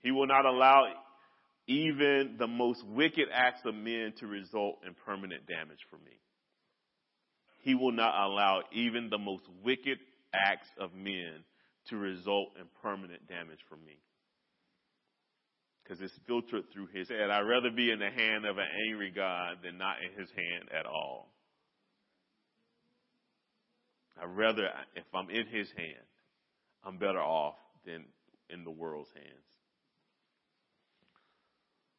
He 0.03 0.11
will 0.11 0.27
not 0.27 0.45
allow 0.45 0.85
even 1.67 2.35
the 2.37 2.47
most 2.47 2.83
wicked 2.87 3.27
acts 3.33 3.61
of 3.65 3.73
men 3.73 4.13
to 4.19 4.27
result 4.27 4.79
in 4.85 4.93
permanent 5.05 5.47
damage 5.47 5.79
for 5.89 5.97
me. 5.97 6.19
He 7.61 7.73
will 7.73 7.91
not 7.91 8.13
allow 8.13 8.61
even 8.71 9.09
the 9.09 9.17
most 9.17 9.43
wicked 9.63 9.97
acts 10.33 10.67
of 10.79 10.93
men 10.93 11.43
to 11.89 11.97
result 11.97 12.49
in 12.59 12.65
permanent 12.81 13.27
damage 13.27 13.59
for 13.67 13.77
me. 13.77 13.97
Because 15.83 16.01
it's 16.01 16.13
filtered 16.27 16.65
through 16.73 16.87
his 16.93 17.09
head. 17.09 17.29
I'd 17.29 17.41
rather 17.41 17.71
be 17.71 17.91
in 17.91 17.99
the 17.99 18.09
hand 18.09 18.45
of 18.45 18.57
an 18.57 18.67
angry 18.89 19.11
God 19.11 19.57
than 19.63 19.77
not 19.77 19.97
in 20.03 20.19
his 20.19 20.29
hand 20.29 20.69
at 20.77 20.85
all. 20.85 21.31
I'd 24.21 24.35
rather, 24.35 24.67
if 24.95 25.05
I'm 25.13 25.29
in 25.29 25.47
his 25.47 25.67
hand, 25.75 26.05
I'm 26.83 26.97
better 26.97 27.21
off 27.21 27.55
than 27.85 28.05
in 28.49 28.63
the 28.63 28.71
world's 28.71 29.09
hands. 29.15 29.54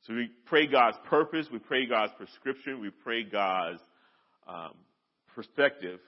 So 0.06 0.14
we 0.14 0.30
pray 0.46 0.68
God's 0.68 0.98
purpose, 1.08 1.48
we 1.52 1.58
pray 1.58 1.86
God's 1.86 2.12
prescription, 2.16 2.80
we 2.80 2.90
pray 2.90 3.24
God's 3.24 3.80
um, 4.46 4.74
perspective, 5.34 5.98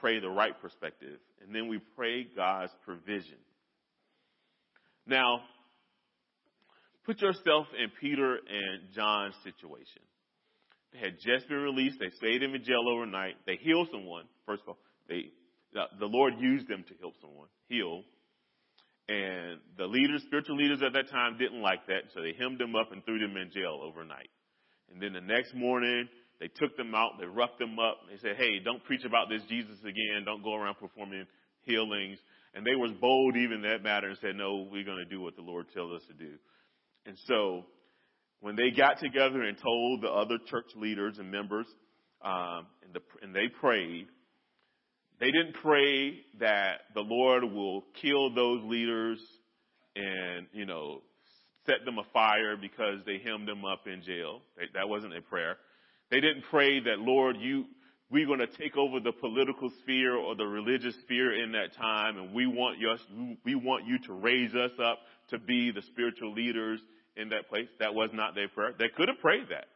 pray 0.00 0.20
the 0.20 0.30
right 0.30 0.58
perspective, 0.60 1.18
and 1.44 1.54
then 1.54 1.68
we 1.68 1.78
pray 1.94 2.26
God's 2.34 2.72
provision. 2.84 3.36
Now, 5.06 5.40
put 7.04 7.20
yourself 7.20 7.66
in 7.78 7.90
Peter 8.00 8.34
and 8.34 8.94
John's 8.94 9.34
situation. 9.44 10.02
They 10.94 11.00
had 11.00 11.16
just 11.20 11.48
been 11.48 11.58
released. 11.58 11.98
They 12.00 12.10
stayed 12.16 12.42
in 12.42 12.52
the 12.52 12.58
jail 12.58 12.84
overnight. 12.88 13.34
They 13.46 13.56
healed 13.56 13.88
someone. 13.90 14.24
First 14.46 14.62
of 14.62 14.68
all, 14.70 14.78
they 15.08 15.30
the 15.72 16.06
Lord 16.06 16.34
used 16.38 16.68
them 16.68 16.84
to 16.88 16.94
help 17.00 17.14
someone 17.20 17.48
heal. 17.68 18.02
And 19.08 19.58
the 19.76 19.86
leaders, 19.86 20.22
spiritual 20.26 20.56
leaders 20.56 20.80
at 20.84 20.92
that 20.92 21.10
time 21.10 21.36
didn't 21.38 21.60
like 21.60 21.86
that, 21.86 22.12
so 22.14 22.22
they 22.22 22.34
hemmed 22.38 22.58
them 22.58 22.76
up 22.76 22.92
and 22.92 23.04
threw 23.04 23.18
them 23.18 23.36
in 23.36 23.50
jail 23.50 23.80
overnight. 23.82 24.30
And 24.92 25.02
then 25.02 25.12
the 25.12 25.20
next 25.20 25.54
morning, 25.54 26.08
they 26.38 26.48
took 26.48 26.76
them 26.76 26.94
out, 26.94 27.18
they 27.18 27.26
roughed 27.26 27.58
them 27.58 27.78
up, 27.78 27.98
they 28.10 28.18
said, 28.18 28.36
hey, 28.36 28.60
don't 28.64 28.82
preach 28.84 29.04
about 29.04 29.28
this 29.28 29.42
Jesus 29.48 29.78
again, 29.82 30.24
don't 30.24 30.42
go 30.42 30.54
around 30.54 30.76
performing 30.76 31.26
healings. 31.62 32.18
And 32.54 32.66
they 32.66 32.74
was 32.74 32.92
bold 33.00 33.36
even 33.36 33.62
that 33.62 33.82
matter 33.82 34.08
and 34.08 34.18
said, 34.20 34.36
no, 34.36 34.68
we're 34.70 34.84
going 34.84 34.98
to 34.98 35.04
do 35.04 35.20
what 35.20 35.36
the 35.36 35.42
Lord 35.42 35.66
tells 35.72 35.92
us 35.92 36.06
to 36.08 36.14
do. 36.14 36.34
And 37.06 37.16
so, 37.26 37.64
when 38.40 38.56
they 38.56 38.70
got 38.70 38.98
together 38.98 39.42
and 39.42 39.56
told 39.56 40.02
the 40.02 40.10
other 40.10 40.36
church 40.50 40.66
leaders 40.76 41.18
and 41.18 41.30
members, 41.30 41.66
um, 42.24 42.66
and, 42.84 42.92
the, 42.92 43.00
and 43.22 43.34
they 43.34 43.48
prayed, 43.60 44.06
they 45.22 45.30
didn't 45.30 45.54
pray 45.62 46.18
that 46.40 46.80
the 46.96 47.00
Lord 47.00 47.44
will 47.44 47.84
kill 48.02 48.34
those 48.34 48.60
leaders 48.64 49.20
and, 49.94 50.48
you 50.52 50.66
know, 50.66 51.00
set 51.64 51.84
them 51.84 51.98
afire 51.98 52.56
because 52.56 52.98
they 53.06 53.18
hemmed 53.24 53.46
them 53.46 53.64
up 53.64 53.86
in 53.86 54.02
jail. 54.02 54.40
That 54.74 54.88
wasn't 54.88 55.16
a 55.16 55.20
prayer. 55.20 55.58
They 56.10 56.18
didn't 56.20 56.42
pray 56.50 56.80
that, 56.80 56.98
Lord, 56.98 57.36
you, 57.38 57.66
we're 58.10 58.26
going 58.26 58.40
to 58.40 58.48
take 58.48 58.76
over 58.76 58.98
the 58.98 59.12
political 59.12 59.70
sphere 59.84 60.16
or 60.16 60.34
the 60.34 60.44
religious 60.44 60.96
sphere 61.04 61.40
in 61.40 61.52
that 61.52 61.76
time 61.76 62.18
and 62.18 62.34
we 62.34 62.48
want 62.48 62.80
you, 62.80 62.92
we 63.44 63.54
want 63.54 63.86
you 63.86 64.00
to 64.08 64.12
raise 64.14 64.52
us 64.56 64.72
up 64.84 64.98
to 65.30 65.38
be 65.38 65.70
the 65.70 65.82
spiritual 65.82 66.32
leaders 66.34 66.80
in 67.16 67.28
that 67.28 67.48
place. 67.48 67.68
That 67.78 67.94
was 67.94 68.10
not 68.12 68.34
their 68.34 68.48
prayer. 68.48 68.74
They 68.76 68.88
could 68.88 69.06
have 69.06 69.20
prayed 69.20 69.46
that. 69.50 69.66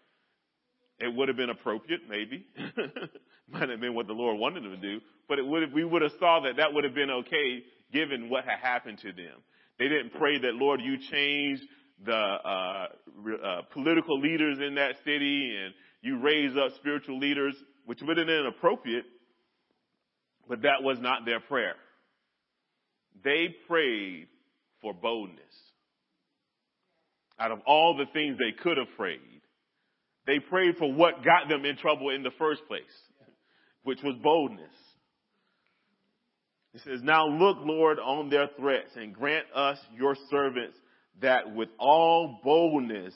It 0.99 1.15
would 1.15 1.29
have 1.29 1.37
been 1.37 1.51
appropriate, 1.51 2.01
maybe. 2.09 2.47
Might 3.49 3.69
have 3.69 3.81
been 3.81 3.95
what 3.95 4.07
the 4.07 4.13
Lord 4.13 4.39
wanted 4.39 4.65
them 4.65 4.73
to 4.73 4.77
do, 4.77 5.01
but 5.29 5.39
it 5.39 5.47
would 5.47 5.63
have, 5.63 5.73
we 5.73 5.85
would 5.85 6.03
have 6.03 6.13
saw 6.19 6.41
that 6.41 6.57
that 6.57 6.75
would 6.75 6.85
have 6.85 6.95
been 6.95 7.11
okay 7.11 7.63
given 7.93 8.29
what 8.29 8.45
had 8.45 8.59
happened 8.61 8.99
to 8.99 9.13
them. 9.13 9.39
They 9.79 9.89
didn't 9.89 10.15
pray 10.15 10.39
that, 10.39 10.55
Lord, 10.55 10.81
you 10.81 10.97
change 11.11 11.61
the 12.05 12.13
uh, 12.13 12.87
uh, 13.43 13.63
political 13.73 14.21
leaders 14.21 14.59
in 14.59 14.75
that 14.75 14.97
city 15.05 15.57
and 15.57 15.75
you 16.03 16.21
raise 16.21 16.57
up 16.57 16.77
spiritual 16.77 17.19
leaders, 17.19 17.55
which 17.85 18.01
would 18.03 18.17
have 18.17 18.27
been 18.27 18.47
appropriate, 18.47 19.05
but 20.49 20.63
that 20.63 20.83
was 20.83 20.99
not 21.01 21.25
their 21.25 21.41
prayer. 21.41 21.75
They 23.25 23.55
prayed 23.67 24.29
for 24.83 24.93
boldness. 24.93 25.41
Out 27.39 27.51
of 27.51 27.61
all 27.67 27.97
the 27.97 28.07
things 28.13 28.39
they 28.39 28.53
could 28.53 28.79
have 28.79 28.89
prayed, 28.97 29.21
they 30.27 30.39
prayed 30.39 30.77
for 30.79 30.93
what 30.93 31.25
got 31.25 31.49
them 31.49 31.65
in 31.65 31.77
trouble 31.77 32.11
in 32.11 32.23
the 32.23 32.31
first 32.39 32.67
place, 32.67 32.83
which 33.87 34.03
was 34.03 34.17
boldness. 34.21 34.67
He 36.73 36.81
says, 36.81 37.01
Now 37.05 37.29
look, 37.29 37.59
Lord, 37.61 38.01
on 38.01 38.29
their 38.29 38.49
threats 38.59 38.91
and 38.97 39.15
grant 39.15 39.47
us, 39.55 39.79
your 39.97 40.17
servants, 40.29 40.77
that 41.23 41.55
with 41.55 41.69
all 41.79 42.41
boldness 42.43 43.15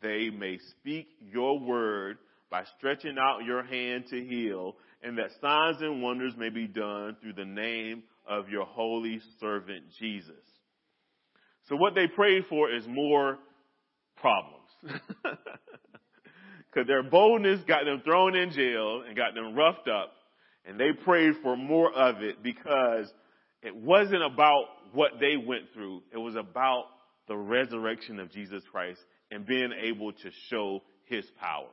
they 0.00 0.30
may 0.30 0.58
speak 0.70 1.08
your 1.20 1.58
word 1.58 2.18
by 2.50 2.62
stretching 2.78 3.16
out 3.18 3.44
your 3.44 3.64
hand 3.64 4.04
to 4.10 4.24
heal, 4.24 4.76
and 5.02 5.18
that 5.18 5.30
signs 5.40 5.82
and 5.82 6.00
wonders 6.00 6.34
may 6.38 6.50
be 6.50 6.68
done 6.68 7.16
through 7.20 7.32
the 7.32 7.44
name 7.44 8.04
of 8.24 8.48
your 8.48 8.64
holy 8.64 9.20
servant 9.40 9.82
Jesus. 9.98 10.30
So 11.68 11.74
what 11.74 11.96
they 11.96 12.06
prayed 12.06 12.44
for 12.48 12.72
is 12.72 12.84
more 12.86 13.38
problems. 14.18 14.68
Because 16.72 16.86
their 16.86 17.02
boldness 17.02 17.60
got 17.66 17.84
them 17.84 18.00
thrown 18.02 18.34
in 18.34 18.50
jail 18.50 19.02
and 19.06 19.16
got 19.16 19.34
them 19.34 19.54
roughed 19.54 19.88
up. 19.88 20.12
And 20.64 20.78
they 20.78 20.92
prayed 20.92 21.34
for 21.42 21.56
more 21.56 21.92
of 21.92 22.22
it 22.22 22.42
because 22.42 23.12
it 23.62 23.74
wasn't 23.74 24.22
about 24.22 24.66
what 24.92 25.12
they 25.20 25.36
went 25.36 25.72
through. 25.74 26.02
It 26.12 26.18
was 26.18 26.34
about 26.36 26.84
the 27.28 27.36
resurrection 27.36 28.18
of 28.20 28.30
Jesus 28.30 28.62
Christ 28.70 29.00
and 29.30 29.46
being 29.46 29.72
able 29.84 30.12
to 30.12 30.30
show 30.48 30.82
his 31.04 31.24
power. 31.40 31.68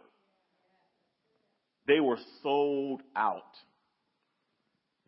They 1.87 1.99
were 1.99 2.17
sold 2.43 3.01
out. 3.15 3.43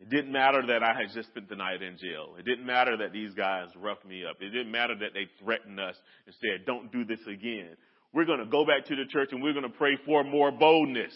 It 0.00 0.10
didn't 0.10 0.32
matter 0.32 0.66
that 0.66 0.82
I 0.82 1.00
had 1.00 1.14
just 1.14 1.28
spent 1.28 1.48
the 1.48 1.54
night 1.54 1.80
in 1.80 1.96
jail. 1.96 2.34
It 2.38 2.44
didn't 2.44 2.66
matter 2.66 2.96
that 2.96 3.12
these 3.12 3.34
guys 3.34 3.68
roughed 3.76 4.04
me 4.04 4.24
up. 4.28 4.36
It 4.40 4.50
didn't 4.50 4.72
matter 4.72 4.94
that 4.98 5.14
they 5.14 5.28
threatened 5.44 5.78
us 5.78 5.94
and 6.26 6.34
said, 6.40 6.66
don't 6.66 6.90
do 6.90 7.04
this 7.04 7.20
again. 7.28 7.76
We're 8.12 8.26
going 8.26 8.40
to 8.40 8.46
go 8.46 8.64
back 8.64 8.86
to 8.86 8.96
the 8.96 9.06
church 9.06 9.30
and 9.32 9.42
we're 9.42 9.54
going 9.54 9.70
to 9.70 9.78
pray 9.78 9.96
for 10.04 10.22
more 10.22 10.50
boldness 10.50 11.14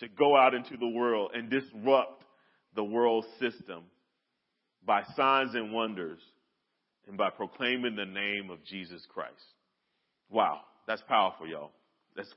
to 0.00 0.08
go 0.08 0.36
out 0.36 0.54
into 0.54 0.76
the 0.76 0.88
world 0.88 1.30
and 1.34 1.50
disrupt 1.50 2.24
the 2.74 2.84
world 2.84 3.24
system 3.40 3.84
by 4.84 5.02
signs 5.16 5.54
and 5.54 5.72
wonders 5.72 6.18
and 7.08 7.16
by 7.16 7.30
proclaiming 7.30 7.96
the 7.96 8.04
name 8.04 8.50
of 8.50 8.64
Jesus 8.64 9.06
Christ. 9.12 9.32
Wow, 10.30 10.60
that's 10.86 11.02
powerful, 11.08 11.46
y'all. 11.46 11.72
That's, 12.16 12.32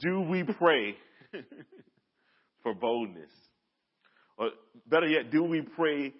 do 0.00 0.20
we 0.20 0.42
pray 0.42 0.96
for 2.62 2.74
boldness? 2.74 3.30
Or 4.36 4.50
better 4.86 5.06
yet, 5.06 5.30
do 5.30 5.44
we 5.44 5.62
pray 5.62 6.12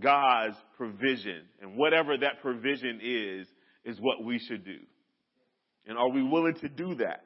God's 0.00 0.56
provision? 0.76 1.42
And 1.60 1.76
whatever 1.76 2.16
that 2.16 2.40
provision 2.42 3.00
is, 3.02 3.46
is 3.84 4.00
what 4.00 4.24
we 4.24 4.38
should 4.38 4.64
do. 4.64 4.78
And 5.88 5.96
are 5.96 6.10
we 6.10 6.22
willing 6.22 6.54
to 6.60 6.68
do 6.68 6.94
that? 6.96 7.24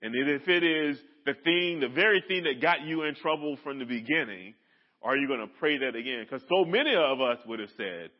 And 0.00 0.14
if 0.14 0.48
it 0.48 0.62
is 0.62 0.96
the 1.26 1.34
thing, 1.44 1.80
the 1.80 1.92
very 1.92 2.22
thing 2.26 2.44
that 2.44 2.62
got 2.62 2.82
you 2.82 3.02
in 3.02 3.16
trouble 3.16 3.58
from 3.62 3.78
the 3.78 3.84
beginning, 3.84 4.54
are 5.02 5.16
you 5.16 5.26
going 5.28 5.40
to 5.40 5.52
pray 5.58 5.76
that 5.78 5.96
again? 5.96 6.24
Because 6.24 6.46
so 6.48 6.64
many 6.64 6.94
of 6.94 7.20
us 7.20 7.38
would 7.46 7.58
have 7.58 7.68
said, 7.76 8.10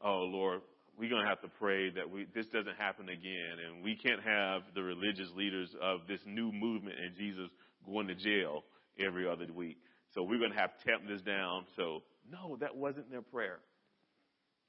oh 0.00 0.22
Lord, 0.30 0.60
we're 0.96 1.10
going 1.10 1.22
to 1.22 1.28
have 1.28 1.42
to 1.42 1.48
pray 1.58 1.90
that 1.90 2.08
we, 2.08 2.26
this 2.34 2.46
doesn't 2.46 2.76
happen 2.78 3.08
again. 3.08 3.56
And 3.66 3.84
we 3.84 3.96
can't 3.96 4.22
have 4.22 4.62
the 4.74 4.82
religious 4.82 5.28
leaders 5.36 5.68
of 5.82 6.00
this 6.08 6.20
new 6.24 6.50
movement 6.52 6.96
and 7.04 7.16
Jesus 7.16 7.50
going 7.84 8.06
to 8.06 8.14
jail 8.14 8.62
every 9.04 9.28
other 9.28 9.46
week. 9.52 9.78
So 10.14 10.22
we're 10.22 10.38
going 10.38 10.52
to 10.52 10.58
have 10.58 10.70
to 10.78 10.84
tamp 10.84 11.02
this 11.08 11.22
down. 11.22 11.66
So 11.76 12.02
no, 12.30 12.56
that 12.60 12.76
wasn't 12.76 13.10
their 13.10 13.22
prayer. 13.22 13.58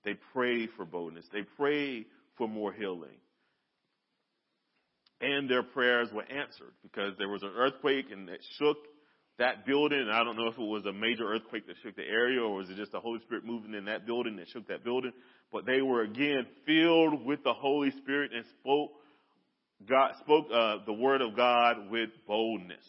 They 0.04 0.16
prayed 0.34 0.70
for 0.76 0.86
boldness. 0.86 1.26
They 1.32 1.44
prayed 1.44 2.06
for 2.38 2.48
more 2.48 2.74
healing 2.74 3.18
and 5.22 5.50
their 5.50 5.64
prayers 5.64 6.10
were 6.14 6.24
answered 6.24 6.74
because 6.84 7.14
there 7.18 7.30
was 7.30 7.44
an 7.44 7.52
earthquake 7.56 8.06
and 8.12 8.30
it 8.30 8.42
shook 8.58 8.78
that 9.38 9.66
building. 9.66 10.10
I 10.12 10.24
don't 10.24 10.38
know 10.38 10.48
if 10.48 10.58
it 10.58 10.60
was 10.60 10.86
a 10.86 10.94
major 10.94 11.26
earthquake 11.26 11.68
that 11.68 11.76
shook 11.84 11.96
the 11.96 12.04
area 12.04 12.42
or 12.42 12.56
was 12.56 12.70
it 12.70 12.78
just 12.78 12.92
the 12.92 13.00
Holy 13.00 13.20
Spirit 13.22 13.46
moving 13.46 13.74
in 13.74 13.86
that 13.86 14.06
building 14.06 14.36
that 14.38 14.50
shook 14.50 14.68
that 14.68 14.84
building. 14.84 15.12
But 15.52 15.66
they 15.66 15.82
were 15.82 16.04
again 16.04 16.46
filled 16.66 17.26
with 17.26 17.44
the 17.44 17.54
Holy 17.54 17.92
Spirit 17.92 18.32
and 18.34 18.46
spoke 18.60 18.92
God 19.88 20.12
spoke 20.20 20.48
uh, 20.54 20.78
the 20.86 20.94
word 20.94 21.22
of 21.22 21.38
God 21.38 21.90
with 21.90 22.10
boldness. 22.28 22.84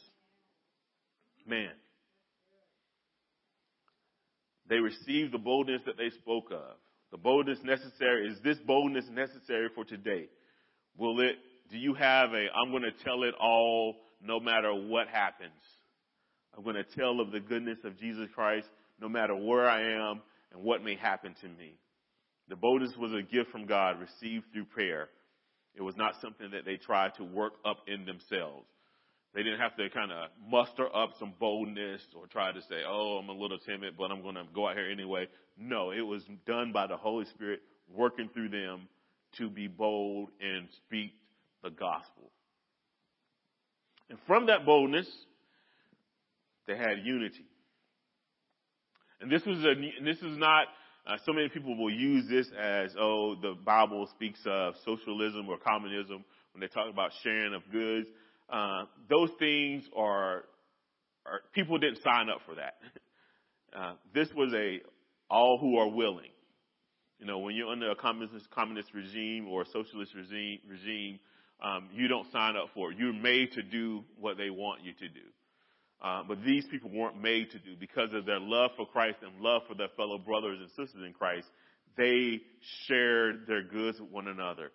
Man, 1.46 1.70
they 4.68 4.76
received 4.76 5.32
the 5.32 5.38
boldness 5.38 5.82
that 5.86 5.96
they 5.96 6.10
spoke 6.10 6.50
of. 6.50 6.76
The 7.12 7.18
boldness 7.18 7.58
necessary 7.62 8.28
is 8.28 8.38
this 8.42 8.58
boldness 8.66 9.04
necessary 9.10 9.68
for 9.74 9.84
today? 9.84 10.28
Will 10.96 11.20
it 11.20 11.36
do 11.70 11.78
you 11.78 11.94
have 11.94 12.30
a, 12.33 12.46
I'm 12.54 12.70
going 12.70 12.83
to 12.83 13.04
tell 13.04 13.22
it 13.22 13.35
all 13.40 13.96
no 14.22 14.40
matter 14.40 14.72
what 14.72 15.09
happens? 15.09 15.52
I'm 16.56 16.64
going 16.64 16.76
to 16.76 16.85
tell 16.85 17.20
of 17.20 17.30
the 17.30 17.40
goodness 17.40 17.78
of 17.85 17.98
Jesus 17.98 18.28
Christ 18.35 18.66
no 19.00 19.09
matter 19.09 19.35
where 19.35 19.68
I 19.68 20.11
am 20.11 20.20
and 20.52 20.62
what 20.62 20.83
may 20.83 20.96
happen 20.96 21.35
to 21.40 21.48
me. 21.48 21.78
The 22.48 22.56
boldness 22.56 22.92
was 22.98 23.12
a 23.12 23.22
gift 23.22 23.50
from 23.52 23.66
God 23.66 23.96
received 24.00 24.46
through 24.52 24.64
prayer. 24.66 25.09
It 25.74 25.83
was 25.83 25.96
not 25.96 26.14
something 26.20 26.50
that 26.50 26.64
they 26.64 26.76
tried 26.76 27.14
to 27.14 27.24
work 27.24 27.52
up 27.64 27.78
in 27.87 28.04
themselves. 28.04 28.66
They 29.33 29.44
didn't 29.44 29.61
have 29.61 29.76
to 29.76 29.88
kind 29.90 30.11
of 30.11 30.30
muster 30.44 30.88
up 30.94 31.11
some 31.20 31.35
boldness 31.38 32.02
or 32.16 32.26
try 32.26 32.50
to 32.50 32.61
say, 32.62 32.83
oh, 32.87 33.20
I'm 33.22 33.28
a 33.28 33.40
little 33.40 33.59
timid, 33.59 33.94
but 33.96 34.11
I'm 34.11 34.22
going 34.22 34.35
to 34.35 34.44
go 34.52 34.68
out 34.68 34.74
here 34.74 34.90
anyway. 34.90 35.28
No, 35.56 35.92
it 35.92 36.00
was 36.00 36.22
done 36.46 36.72
by 36.72 36.88
the 36.88 36.96
Holy 36.96 37.26
Spirit 37.26 37.61
working 37.88 38.28
through 38.35 38.48
them 38.48 38.88
to 39.38 39.48
be 39.48 39.68
bold 39.68 40.30
and 40.40 40.66
speak 40.85 41.12
the 41.62 41.70
gospel. 41.70 42.30
And 44.08 44.18
from 44.26 44.46
that 44.46 44.66
boldness, 44.66 45.08
they 46.66 46.76
had 46.76 47.04
unity. 47.04 47.46
And 49.20 49.30
this 49.30 49.44
was 49.44 49.58
a, 49.58 49.74
this 50.04 50.18
is 50.18 50.38
not, 50.38 50.66
uh, 51.06 51.16
so 51.24 51.32
many 51.32 51.48
people 51.48 51.76
will 51.76 51.92
use 51.92 52.24
this 52.28 52.46
as, 52.58 52.94
oh, 52.98 53.36
the 53.40 53.54
Bible 53.64 54.08
speaks 54.14 54.40
of 54.46 54.74
socialism 54.84 55.48
or 55.48 55.58
communism 55.58 56.24
when 56.52 56.60
they 56.60 56.68
talk 56.68 56.90
about 56.90 57.12
sharing 57.22 57.54
of 57.54 57.62
goods. 57.70 58.08
Uh, 58.48 58.84
those 59.08 59.30
things 59.38 59.84
are, 59.96 60.44
are, 61.26 61.40
people 61.54 61.78
didn't 61.78 61.98
sign 62.02 62.28
up 62.28 62.40
for 62.46 62.56
that. 62.56 62.74
Uh, 63.72 63.92
this 64.12 64.26
was 64.34 64.52
a 64.52 64.80
all 65.30 65.56
who 65.60 65.76
are 65.76 65.88
willing. 65.88 66.32
You 67.20 67.26
know, 67.26 67.38
when 67.38 67.54
you're 67.54 67.70
under 67.70 67.90
a 67.92 67.94
communist, 67.94 68.50
communist 68.50 68.92
regime 68.92 69.46
or 69.46 69.62
a 69.62 69.66
socialist 69.66 70.12
regime, 70.12 70.58
regime 70.68 71.20
um, 71.62 71.88
you 71.92 72.08
don't 72.08 72.30
sign 72.32 72.56
up 72.56 72.70
for 72.74 72.90
it. 72.90 72.98
You're 72.98 73.12
made 73.12 73.52
to 73.52 73.62
do 73.62 74.04
what 74.18 74.36
they 74.36 74.50
want 74.50 74.82
you 74.82 74.92
to 74.94 75.08
do. 75.08 75.26
Uh, 76.02 76.22
but 76.26 76.38
these 76.44 76.64
people 76.70 76.90
weren't 76.90 77.20
made 77.20 77.50
to 77.50 77.58
do 77.58 77.76
because 77.78 78.08
of 78.14 78.24
their 78.24 78.40
love 78.40 78.70
for 78.76 78.86
Christ 78.86 79.18
and 79.22 79.42
love 79.42 79.62
for 79.68 79.74
their 79.74 79.90
fellow 79.96 80.16
brothers 80.16 80.58
and 80.60 80.70
sisters 80.70 81.04
in 81.06 81.12
Christ. 81.12 81.46
They 81.98 82.40
shared 82.86 83.46
their 83.46 83.62
goods 83.62 84.00
with 84.00 84.10
one 84.10 84.28
another. 84.28 84.70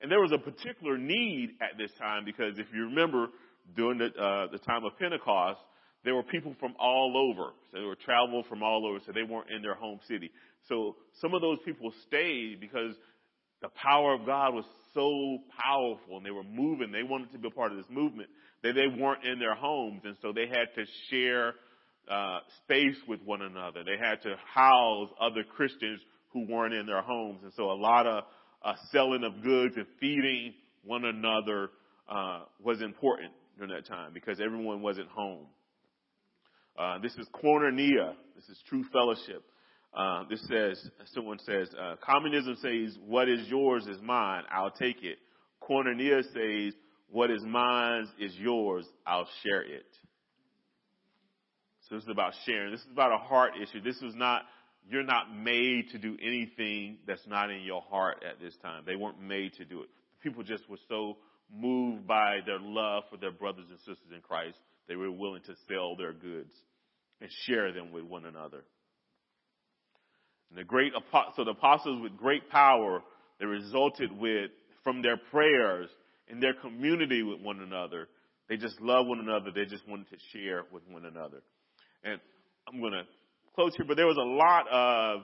And 0.00 0.10
there 0.10 0.20
was 0.20 0.32
a 0.32 0.38
particular 0.38 0.98
need 0.98 1.50
at 1.60 1.78
this 1.78 1.90
time 1.98 2.24
because 2.24 2.58
if 2.58 2.66
you 2.74 2.86
remember 2.86 3.28
during 3.76 3.98
the, 3.98 4.06
uh, 4.06 4.50
the 4.50 4.58
time 4.58 4.84
of 4.84 4.98
Pentecost, 4.98 5.60
there 6.04 6.14
were 6.14 6.24
people 6.24 6.54
from 6.58 6.74
all 6.78 7.16
over. 7.16 7.52
So 7.70 7.78
they 7.78 7.84
were 7.84 7.96
traveled 7.96 8.46
from 8.46 8.62
all 8.62 8.86
over, 8.86 8.98
so 9.06 9.12
they 9.12 9.22
weren't 9.22 9.50
in 9.50 9.62
their 9.62 9.74
home 9.74 10.00
city. 10.06 10.30
So 10.68 10.96
some 11.20 11.34
of 11.34 11.40
those 11.40 11.58
people 11.64 11.92
stayed 12.06 12.60
because 12.60 12.94
the 13.62 13.68
power 13.68 14.14
of 14.14 14.26
God 14.26 14.54
was 14.54 14.64
so 14.94 15.38
powerful 15.58 16.16
and 16.16 16.24
they 16.24 16.30
were 16.30 16.44
moving. 16.44 16.92
They 16.92 17.02
wanted 17.02 17.32
to 17.32 17.38
be 17.38 17.48
a 17.48 17.50
part 17.50 17.72
of 17.72 17.78
this 17.78 17.86
movement 17.90 18.28
that 18.62 18.74
they 18.74 18.86
weren't 18.86 19.24
in 19.24 19.38
their 19.38 19.54
homes. 19.54 20.02
And 20.04 20.16
so 20.22 20.32
they 20.32 20.46
had 20.46 20.68
to 20.76 20.84
share 21.10 21.54
uh, 22.10 22.38
space 22.64 22.96
with 23.08 23.20
one 23.22 23.42
another. 23.42 23.84
They 23.84 23.98
had 24.00 24.22
to 24.22 24.36
house 24.54 25.08
other 25.20 25.44
Christians 25.44 26.00
who 26.32 26.46
weren't 26.48 26.74
in 26.74 26.86
their 26.86 27.02
homes. 27.02 27.40
And 27.42 27.52
so 27.56 27.64
a 27.64 27.78
lot 27.78 28.06
of 28.06 28.24
uh, 28.64 28.72
selling 28.92 29.24
of 29.24 29.42
goods 29.42 29.76
and 29.76 29.86
feeding 30.00 30.54
one 30.84 31.04
another 31.04 31.70
uh, 32.08 32.40
was 32.62 32.80
important 32.82 33.32
during 33.56 33.72
that 33.72 33.86
time 33.86 34.12
because 34.12 34.40
everyone 34.40 34.82
wasn't 34.82 35.08
home. 35.08 35.46
Uh, 36.78 36.98
this 36.98 37.14
is 37.14 37.26
koinonia. 37.42 38.14
This 38.34 38.48
is 38.48 38.58
true 38.68 38.84
fellowship. 38.92 39.44
Uh, 39.94 40.24
this 40.28 40.40
says, 40.48 40.90
someone 41.14 41.38
says, 41.38 41.68
uh, 41.80 41.94
communism 42.04 42.56
says, 42.60 42.98
what 43.06 43.28
is 43.28 43.46
yours 43.48 43.86
is 43.86 44.00
mine, 44.02 44.42
I'll 44.50 44.72
take 44.72 45.02
it. 45.02 45.18
Koinonia 45.62 46.22
says, 46.32 46.74
what 47.08 47.30
is 47.30 47.42
mine 47.44 48.08
is 48.18 48.34
yours, 48.36 48.86
I'll 49.06 49.28
share 49.44 49.62
it. 49.62 49.86
So 51.88 51.94
this 51.94 52.04
is 52.04 52.10
about 52.10 52.32
sharing. 52.44 52.72
This 52.72 52.80
is 52.80 52.90
about 52.90 53.12
a 53.12 53.18
heart 53.18 53.52
issue. 53.62 53.80
This 53.82 53.96
is 54.02 54.14
not, 54.14 54.42
you're 54.88 55.04
not 55.04 55.34
made 55.34 55.90
to 55.92 55.98
do 55.98 56.16
anything 56.20 56.98
that's 57.06 57.26
not 57.26 57.50
in 57.50 57.62
your 57.62 57.82
heart 57.82 58.24
at 58.28 58.40
this 58.40 58.56
time. 58.62 58.82
They 58.86 58.96
weren't 58.96 59.20
made 59.20 59.52
to 59.54 59.64
do 59.64 59.82
it. 59.82 59.88
People 60.22 60.42
just 60.42 60.68
were 60.68 60.78
so 60.88 61.18
moved 61.52 62.06
by 62.06 62.38
their 62.46 62.58
love 62.58 63.04
for 63.10 63.16
their 63.16 63.30
brothers 63.30 63.66
and 63.68 63.78
sisters 63.78 64.10
in 64.14 64.20
Christ, 64.20 64.58
they 64.88 64.96
were 64.96 65.10
willing 65.10 65.42
to 65.42 65.54
sell 65.68 65.96
their 65.96 66.12
goods 66.12 66.52
and 67.20 67.30
share 67.46 67.72
them 67.72 67.92
with 67.92 68.04
one 68.04 68.24
another. 68.24 68.64
And 70.50 70.58
the 70.58 70.64
great, 70.64 70.92
so 71.36 71.44
the 71.44 71.50
apostles 71.50 72.02
with 72.02 72.16
great 72.16 72.50
power, 72.50 73.02
they 73.40 73.46
resulted 73.46 74.10
with, 74.18 74.50
from 74.82 75.02
their 75.02 75.16
prayers 75.16 75.88
and 76.28 76.42
their 76.42 76.54
community 76.54 77.22
with 77.22 77.40
one 77.40 77.60
another, 77.60 78.08
they 78.48 78.56
just 78.56 78.80
love 78.80 79.06
one 79.06 79.20
another. 79.20 79.50
They 79.54 79.64
just 79.64 79.86
wanted 79.88 80.08
to 80.10 80.16
share 80.32 80.64
with 80.70 80.82
one 80.88 81.04
another. 81.06 81.42
And 82.02 82.20
I'm 82.68 82.80
going 82.80 82.92
to 82.92 83.04
close 83.54 83.72
here, 83.76 83.86
but 83.86 83.96
there 83.96 84.06
was 84.06 84.16
a 84.16 84.20
lot 84.20 84.66
of, 84.70 85.22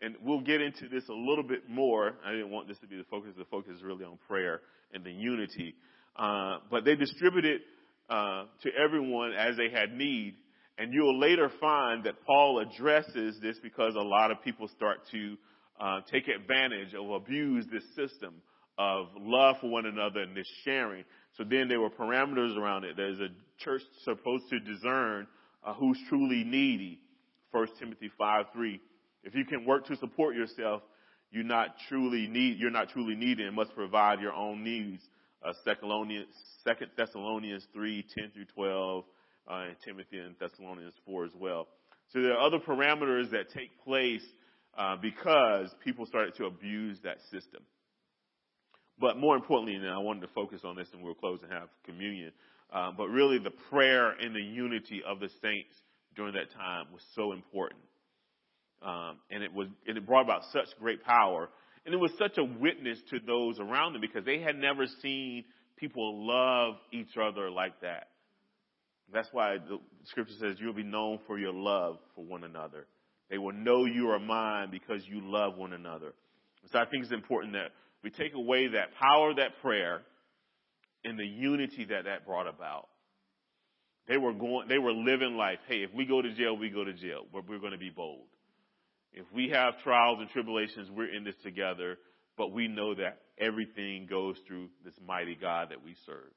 and 0.00 0.16
we'll 0.22 0.40
get 0.42 0.60
into 0.60 0.88
this 0.88 1.08
a 1.08 1.12
little 1.12 1.44
bit 1.44 1.68
more. 1.68 2.12
I 2.24 2.32
didn't 2.32 2.50
want 2.50 2.68
this 2.68 2.78
to 2.78 2.86
be 2.86 2.96
the 2.96 3.04
focus. 3.04 3.32
The 3.36 3.44
focus 3.46 3.76
is 3.76 3.82
really 3.82 4.04
on 4.04 4.18
prayer 4.28 4.60
and 4.92 5.04
the 5.04 5.10
unity. 5.10 5.74
Uh, 6.16 6.58
but 6.70 6.84
they 6.84 6.94
distributed 6.94 7.62
uh, 8.10 8.44
to 8.62 8.70
everyone 8.84 9.32
as 9.32 9.56
they 9.56 9.70
had 9.70 9.92
need. 9.92 10.34
And 10.78 10.92
you'll 10.92 11.20
later 11.20 11.50
find 11.60 12.04
that 12.04 12.14
Paul 12.26 12.60
addresses 12.60 13.38
this 13.42 13.58
because 13.62 13.94
a 13.94 14.00
lot 14.00 14.30
of 14.30 14.42
people 14.42 14.68
start 14.68 15.00
to 15.10 15.36
uh, 15.80 16.00
take 16.10 16.28
advantage 16.28 16.94
or 16.94 17.16
abuse 17.16 17.66
this 17.70 17.84
system 17.94 18.34
of 18.78 19.06
love 19.18 19.56
for 19.60 19.70
one 19.70 19.86
another 19.86 20.20
and 20.20 20.36
this 20.36 20.46
sharing. 20.64 21.04
So 21.36 21.44
then 21.48 21.68
there 21.68 21.80
were 21.80 21.90
parameters 21.90 22.56
around 22.56 22.84
it. 22.84 22.96
There's 22.96 23.20
a 23.20 23.28
church 23.58 23.82
supposed 24.04 24.44
to 24.50 24.60
discern 24.60 25.26
uh, 25.64 25.74
who's 25.74 25.98
truly 26.08 26.44
needy. 26.44 27.00
1 27.52 27.66
Timothy 27.78 28.10
5 28.16 28.46
3. 28.54 28.80
If 29.24 29.34
you 29.34 29.44
can 29.44 29.66
work 29.66 29.86
to 29.86 29.96
support 29.96 30.34
yourself, 30.34 30.82
you're 31.30 31.44
not 31.44 31.76
truly 31.88 32.26
need, 32.26 32.58
you're 32.58 32.70
not 32.70 32.90
truly 32.90 33.14
needed 33.14 33.46
and 33.46 33.56
must 33.56 33.74
provide 33.74 34.20
your 34.20 34.32
own 34.32 34.64
needs. 34.64 35.02
Uh, 35.44 35.52
2 35.66 36.86
Thessalonians 36.96 37.66
3, 37.72 38.06
10 38.16 38.30
through 38.32 38.44
12, 38.54 39.04
uh, 39.48 39.64
and 39.68 39.76
Timothy 39.84 40.18
and 40.18 40.34
Thessalonians 40.38 40.94
4 41.06 41.24
as 41.24 41.32
well. 41.38 41.68
So 42.12 42.20
there 42.20 42.32
are 42.32 42.46
other 42.46 42.58
parameters 42.58 43.30
that 43.30 43.50
take 43.50 43.70
place 43.84 44.24
uh, 44.76 44.96
because 44.96 45.74
people 45.84 46.06
started 46.06 46.34
to 46.36 46.46
abuse 46.46 46.98
that 47.04 47.18
system. 47.30 47.62
But 48.98 49.16
more 49.16 49.34
importantly, 49.34 49.74
and 49.74 49.88
I 49.88 49.98
wanted 49.98 50.20
to 50.20 50.32
focus 50.34 50.60
on 50.64 50.76
this 50.76 50.88
and 50.92 51.02
we'll 51.02 51.14
close 51.14 51.40
and 51.42 51.52
have 51.52 51.68
communion, 51.84 52.32
uh, 52.72 52.92
but 52.96 53.08
really 53.08 53.38
the 53.38 53.52
prayer 53.70 54.10
and 54.10 54.34
the 54.34 54.42
unity 54.42 55.02
of 55.06 55.20
the 55.20 55.28
saints 55.40 55.74
during 56.14 56.34
that 56.34 56.52
time 56.52 56.86
was 56.92 57.02
so 57.14 57.32
important. 57.32 57.80
Um, 58.82 59.18
and 59.30 59.42
it 59.42 59.52
was, 59.52 59.68
and 59.86 59.96
it 59.96 60.06
brought 60.06 60.24
about 60.24 60.42
such 60.52 60.66
great 60.78 61.04
power. 61.04 61.48
And 61.84 61.94
it 61.94 61.98
was 61.98 62.12
such 62.18 62.38
a 62.38 62.44
witness 62.44 62.98
to 63.10 63.18
those 63.20 63.58
around 63.58 63.94
them 63.94 64.00
because 64.00 64.24
they 64.24 64.40
had 64.40 64.56
never 64.56 64.86
seen 65.00 65.44
people 65.76 66.26
love 66.26 66.74
each 66.92 67.16
other 67.16 67.50
like 67.50 67.80
that. 67.80 68.08
That's 69.12 69.28
why 69.32 69.58
the 69.58 69.78
scripture 70.04 70.34
says 70.40 70.56
you'll 70.58 70.72
be 70.72 70.82
known 70.82 71.18
for 71.26 71.38
your 71.38 71.52
love 71.52 71.98
for 72.14 72.24
one 72.24 72.44
another. 72.44 72.86
They 73.30 73.38
will 73.38 73.52
know 73.52 73.84
you 73.84 74.10
are 74.10 74.18
mine 74.18 74.70
because 74.70 75.02
you 75.06 75.20
love 75.22 75.56
one 75.56 75.72
another. 75.72 76.12
So 76.70 76.78
I 76.78 76.84
think 76.86 77.04
it's 77.04 77.12
important 77.12 77.54
that 77.54 77.72
we 78.02 78.10
take 78.10 78.34
away 78.34 78.68
that 78.68 78.94
power 79.00 79.30
of 79.30 79.36
that 79.36 79.60
prayer 79.60 80.02
and 81.04 81.18
the 81.18 81.26
unity 81.26 81.86
that 81.90 82.04
that 82.04 82.26
brought 82.26 82.46
about. 82.46 82.88
They 84.08 84.16
were 84.16 84.32
going, 84.32 84.68
they 84.68 84.78
were 84.78 84.92
living 84.92 85.36
life. 85.36 85.58
Hey, 85.68 85.82
if 85.82 85.90
we 85.94 86.04
go 86.04 86.22
to 86.22 86.34
jail, 86.34 86.56
we 86.56 86.70
go 86.70 86.84
to 86.84 86.92
jail, 86.92 87.26
but 87.32 87.48
we're 87.48 87.58
going 87.58 87.72
to 87.72 87.78
be 87.78 87.90
bold. 87.90 88.26
If 89.12 89.26
we 89.32 89.50
have 89.50 89.74
trials 89.82 90.18
and 90.20 90.28
tribulations, 90.30 90.90
we're 90.90 91.14
in 91.14 91.24
this 91.24 91.36
together, 91.42 91.98
but 92.36 92.52
we 92.52 92.66
know 92.66 92.94
that 92.94 93.18
everything 93.38 94.06
goes 94.08 94.36
through 94.46 94.68
this 94.84 94.94
mighty 95.06 95.36
God 95.36 95.68
that 95.70 95.84
we 95.84 95.94
serve. 96.06 96.32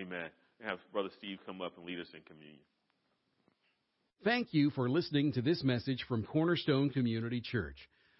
Amen. 0.00 0.30
Have 0.62 0.78
Brother 0.92 1.10
Steve 1.18 1.38
come 1.46 1.60
up 1.60 1.76
and 1.76 1.86
lead 1.86 2.00
us 2.00 2.06
in 2.14 2.22
communion. 2.22 2.60
Thank 4.22 4.54
you 4.54 4.70
for 4.70 4.88
listening 4.88 5.32
to 5.32 5.42
this 5.42 5.62
message 5.62 6.04
from 6.08 6.24
Cornerstone 6.24 6.90
Community 6.90 7.40
Church. 7.40 7.76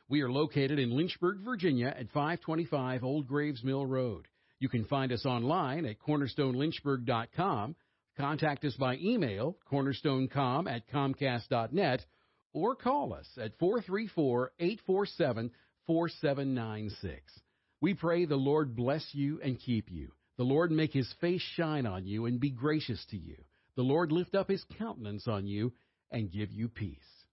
We 0.09 0.20
are 0.20 0.31
located 0.31 0.79
in 0.79 0.94
Lynchburg, 0.94 1.38
Virginia 1.42 1.87
at 1.88 2.11
525 2.11 3.05
Old 3.05 3.27
Graves 3.27 3.64
Mill 3.64 3.87
Road. 3.87 4.27
You 4.59 4.68
can 4.68 4.85
find 4.85 5.12
us 5.12 5.25
online 5.25 5.87
at 5.87 5.99
cornerstonelynchburg.com. 5.99 7.77
Contact 8.18 8.64
us 8.64 8.75
by 8.75 8.97
email, 8.97 9.57
cornerstonecom 9.70 10.70
at 10.70 10.88
comcast.net, 10.88 12.05
or 12.53 12.77
call 12.77 13.14
us 13.14 13.27
at 13.40 13.59
434 13.59 14.53
847 14.59 15.51
4796. 15.87 17.40
We 17.81 17.94
pray 17.94 18.25
the 18.25 18.37
Lord 18.37 18.77
bless 18.77 19.07
you 19.12 19.40
and 19.42 19.59
keep 19.59 19.90
you. 19.90 20.12
The 20.37 20.44
Lord 20.44 20.70
make 20.70 20.92
his 20.92 21.12
face 21.20 21.42
shine 21.42 21.87
on 21.87 22.07
you 22.07 22.27
and 22.27 22.40
be 22.40 22.51
gracious 22.51 23.05
to 23.11 23.16
you. 23.16 23.37
The 23.77 23.83
Lord 23.83 24.12
lift 24.12 24.35
up 24.35 24.49
his 24.49 24.64
countenance 24.79 25.29
on 25.29 25.47
you 25.47 25.73
and 26.11 26.31
give 26.31 26.53
you 26.53 26.68
peace. 26.68 27.24